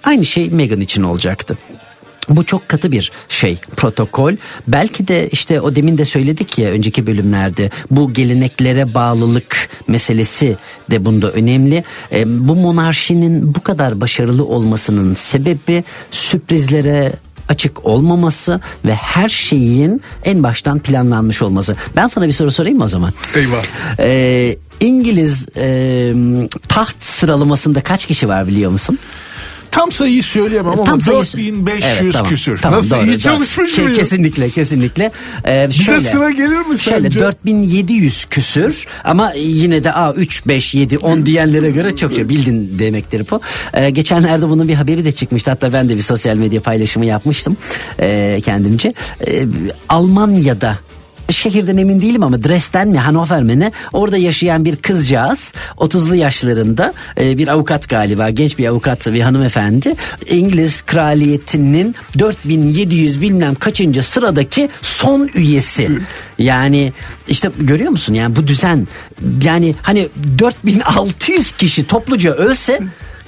[0.04, 1.58] aynı şey Meghan için olacaktı.
[2.28, 4.32] Bu çok katı bir şey protokol.
[4.68, 10.56] Belki de işte o demin de söyledik ya önceki bölümlerde bu geleneklere bağlılık meselesi
[10.90, 11.84] de bunda önemli.
[12.12, 17.12] E, bu monarşinin bu kadar başarılı olmasının sebebi sürprizlere
[17.48, 21.76] açık olmaması ve her şeyin en baştan planlanmış olması.
[21.96, 23.12] Ben sana bir soru sorayım mı o zaman?
[23.34, 23.64] Eyvah.
[23.98, 26.12] Ee, İngiliz e,
[26.68, 28.98] taht sıralamasında kaç kişi var biliyor musun?
[29.74, 32.28] Tam sayıyı söyleyemem ama Tam sayı- 4500 Evet, tamam.
[32.28, 32.58] küsür.
[32.58, 33.98] Tamam, Nasıl doğru, iyi çalışmış Şey, mıyım?
[33.98, 35.10] Kesinlikle kesinlikle.
[35.48, 37.20] Ee, Bize sıra gelir mi Şöyle sence?
[37.20, 43.22] 4700 küsür ama yine de a 3 5 7 10 diyenlere göre çokça bildin demektir
[43.30, 43.40] bu.
[43.74, 45.50] Ee, geçenlerde bunun bir haberi de çıkmıştı.
[45.50, 47.56] Hatta ben de bir sosyal medya paylaşımı yapmıştım
[48.00, 48.94] ee, kendimce.
[49.26, 49.46] Ee,
[49.88, 50.78] Almanya'da
[51.30, 53.72] şehirden emin değilim ama Dresden mi Hannover mi ne?
[53.92, 59.94] Orada yaşayan bir kızcağız 30'lu yaşlarında e, bir avukat galiba genç bir avukat bir hanımefendi.
[60.26, 65.90] İngiliz kraliyetinin 4700 bilmem kaçıncı sıradaki son üyesi.
[66.38, 66.92] Yani
[67.28, 68.14] işte görüyor musun?
[68.14, 68.88] Yani bu düzen
[69.44, 72.80] yani hani 4600 kişi topluca ölse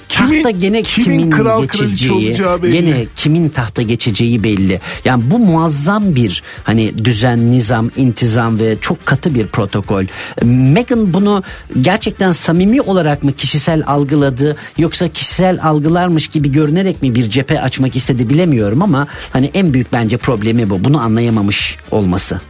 [0.09, 2.71] Kimin- tahta gene kimin kimin, kral geçeceği belli.
[2.71, 4.81] gene kimin tahta geçeceği belli.
[5.05, 10.03] Yani bu muazzam bir hani düzen, nizam, intizam ve çok katı bir protokol.
[10.43, 11.43] Meghan bunu
[11.81, 17.95] gerçekten samimi olarak mı kişisel algıladı yoksa kişisel algılarmış gibi görünerek mi bir cephe açmak
[17.95, 20.83] istedi bilemiyorum ama hani en büyük bence problemi bu.
[20.83, 22.41] Bunu anlayamamış olması.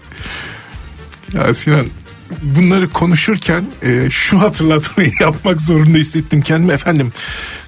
[1.34, 1.86] Ya Sinan
[2.41, 7.14] bunları konuşurken e, şu hatırlatmayı yapmak zorunda hissettim kendimi efendim.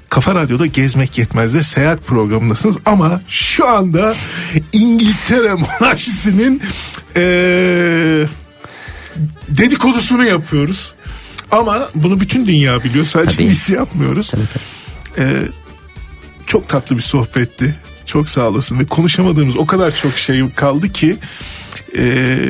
[0.10, 4.15] Kafa Radyo'da gezmek yetmezde seyahat programındasınız ama şu anda
[4.72, 6.61] İngiltere monarşisinin
[7.15, 7.22] e,
[9.49, 10.94] dedikodusunu yapıyoruz.
[11.52, 13.49] Ama bunu bütün dünya biliyor sadece Tabii.
[13.49, 14.31] biz yapmıyoruz.
[15.18, 15.34] E,
[16.45, 17.76] çok tatlı bir sohbetti.
[18.06, 21.18] Çok sağ olasın ve konuşamadığımız o kadar çok şey kaldı ki
[21.98, 22.03] e,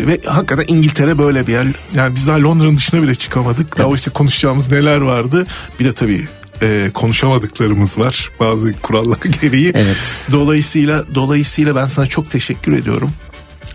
[0.07, 1.65] ve hakikaten İngiltere böyle bir yer.
[1.95, 3.77] Yani biz daha Londra'nın dışına bile çıkamadık.
[3.77, 5.47] Daha oysa konuşacağımız neler vardı.
[5.79, 6.27] Bir de tabii
[6.61, 9.71] e, konuşamadıklarımız var bazı kurallar gereği.
[9.75, 9.97] Evet.
[10.31, 13.11] Dolayısıyla dolayısıyla ben sana çok teşekkür ediyorum.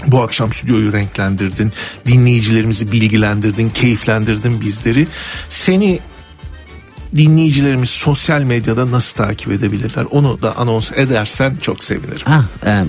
[0.07, 1.73] Bu akşam stüdyoyu renklendirdin,
[2.07, 5.07] dinleyicilerimizi bilgilendirdin, keyiflendirdin bizleri.
[5.49, 6.01] Seni
[7.17, 10.07] dinleyicilerimiz sosyal medyada nasıl takip edebilirler?
[10.11, 12.27] Onu da anons edersen çok sevinirim.
[12.27, 12.85] Ha, e, e,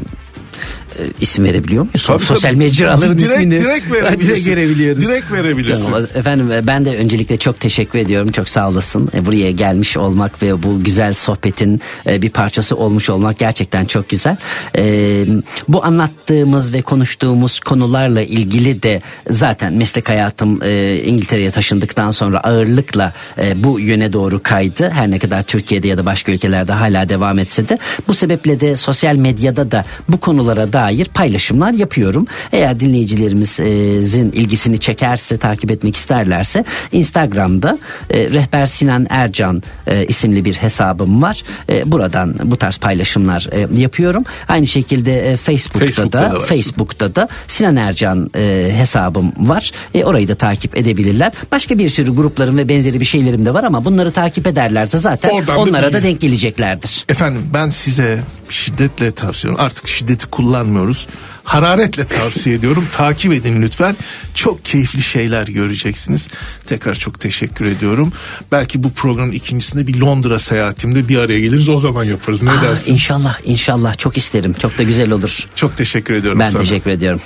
[1.22, 2.04] isim verebiliyor muyuz?
[2.08, 2.58] Tabii, Sosyal tabii.
[2.64, 3.60] mecraların direkt, ismini.
[3.60, 4.28] Direkt verebilirsin.
[4.46, 5.04] direkt verebiliyoruz.
[5.06, 5.86] Direkt verebilirsin.
[5.86, 8.32] Tamam, efendim e, ben de öncelikle çok teşekkür ediyorum.
[8.32, 9.10] Çok sağ olasın.
[9.14, 14.10] E, Buraya gelmiş olmak ve bu güzel sohbetin e, bir parçası olmuş olmak gerçekten çok
[14.10, 14.38] güzel.
[14.78, 15.26] E,
[15.68, 23.14] Bu anlattığımız ve konuştuğumuz konularla ilgili de zaten meslek hayatım e, İngiltere'ye taşındıktan sonra ağırlıkla
[23.44, 24.90] e, bu yöne doğru kaydı.
[24.90, 27.78] Her ne kadar Türkiye'de ya da başka ülkelerde hala devam etse de
[28.08, 32.28] bu sebeple de sosyal medyada da bu konulara dair paylaşımlar yapıyorum.
[32.52, 37.78] Eğer dinleyicilerimizin ilgisini çekerse, takip etmek isterlerse Instagram'da
[38.10, 41.44] e, Rehber Sinan Ercan e, isimli bir hesabım var.
[41.70, 44.24] E, buradan bu tarz paylaşımlar e, yapıyorum.
[44.48, 46.40] Aynı şekilde e, Facebook'ta, Facebook'ta da, da.
[46.40, 49.72] Facebook'ta da Sinan Ercan e, hesabım var.
[49.94, 51.32] E, orayı da takip edebilirler.
[51.52, 55.30] Başka bir sürü gruplarım ve benzeri bir şeylerim de var ama bunları takip ederlerse zaten
[55.30, 57.06] Oradan da onlara da denk geleceklerdir.
[57.10, 58.20] Efendim ben size
[58.50, 59.66] şiddetle tavsiye ediyorum.
[59.66, 61.08] Artık şiddeti kullanmıyoruz.
[61.44, 62.88] Hararetle tavsiye ediyorum.
[62.92, 63.96] Takip edin lütfen.
[64.36, 66.28] Çok keyifli şeyler göreceksiniz.
[66.68, 68.14] Tekrar çok teşekkür ediyorum.
[68.52, 71.70] Belki bu programın ikincisinde bir Londra seyahatimde bir araya geliriz.
[71.70, 72.42] O zaman yaparız.
[72.42, 72.94] Ne Aa, dersin?
[72.94, 74.54] İnşallah inşallah çok isterim.
[74.54, 75.48] Çok da güzel olur.
[75.56, 76.62] Çok teşekkür ediyorum Ben sana.
[76.62, 77.22] teşekkür ediyorum.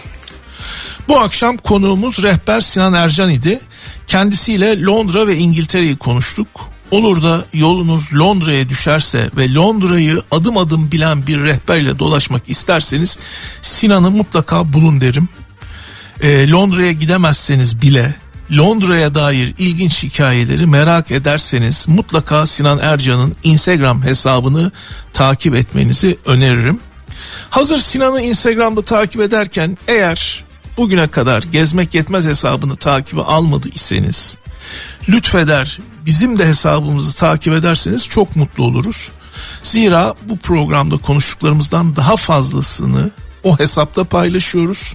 [1.07, 3.59] Bu akşam konuğumuz rehber Sinan Ercan idi.
[4.07, 6.47] Kendisiyle Londra ve İngiltere'yi konuştuk.
[6.91, 13.17] Olur da yolunuz Londra'ya düşerse ve Londra'yı adım adım bilen bir rehberle dolaşmak isterseniz
[13.61, 15.29] Sinan'ı mutlaka bulun derim.
[16.21, 18.15] Ee, Londra'ya gidemezseniz bile
[18.57, 24.71] Londra'ya dair ilginç hikayeleri merak ederseniz mutlaka Sinan Ercan'ın Instagram hesabını
[25.13, 26.79] takip etmenizi öneririm.
[27.49, 30.43] Hazır Sinan'ı Instagram'da takip ederken eğer
[30.77, 34.37] bugüne kadar gezmek yetmez hesabını takibe almadı iseniz
[35.09, 35.79] lütfeder
[36.09, 39.11] bizim de hesabımızı takip ederseniz çok mutlu oluruz.
[39.63, 43.11] Zira bu programda konuştuklarımızdan daha fazlasını
[43.43, 44.93] o hesapta paylaşıyoruz.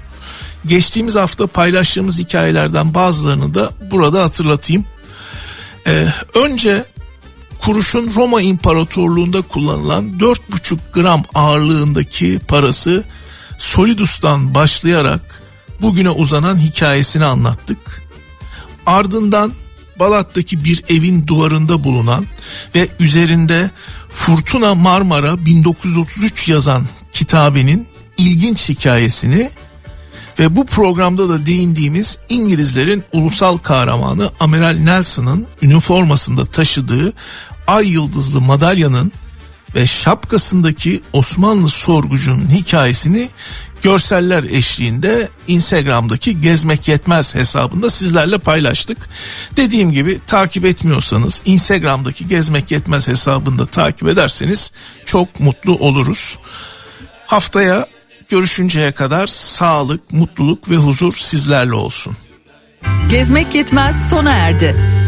[0.66, 4.86] Geçtiğimiz hafta paylaştığımız hikayelerden bazılarını da burada hatırlatayım.
[5.86, 6.84] Ee, önce
[7.62, 13.04] kuruşun Roma İmparatorluğu'nda kullanılan 4,5 gram ağırlığındaki parası
[13.58, 15.42] Solidus'tan başlayarak
[15.80, 18.02] bugüne uzanan hikayesini anlattık.
[18.86, 19.52] Ardından
[19.98, 22.26] Balat'taki bir evin duvarında bulunan
[22.74, 23.70] ve üzerinde
[24.10, 27.86] Fırtına Marmara 1933 yazan kitabenin
[28.18, 29.50] ilginç hikayesini
[30.38, 37.12] ve bu programda da değindiğimiz İngilizlerin ulusal kahramanı Amiral Nelson'ın üniformasında taşıdığı
[37.66, 39.12] ay yıldızlı madalyanın
[39.74, 43.28] ve şapkasındaki Osmanlı sorgucunun hikayesini
[43.84, 48.98] görseller eşliğinde Instagram'daki Gezmek Yetmez hesabında sizlerle paylaştık.
[49.56, 54.72] Dediğim gibi takip etmiyorsanız Instagram'daki Gezmek Yetmez hesabında takip ederseniz
[55.04, 56.38] çok mutlu oluruz.
[57.26, 57.86] Haftaya
[58.28, 62.16] görüşünceye kadar sağlık, mutluluk ve huzur sizlerle olsun.
[63.10, 65.03] Gezmek yetmez sona erdi.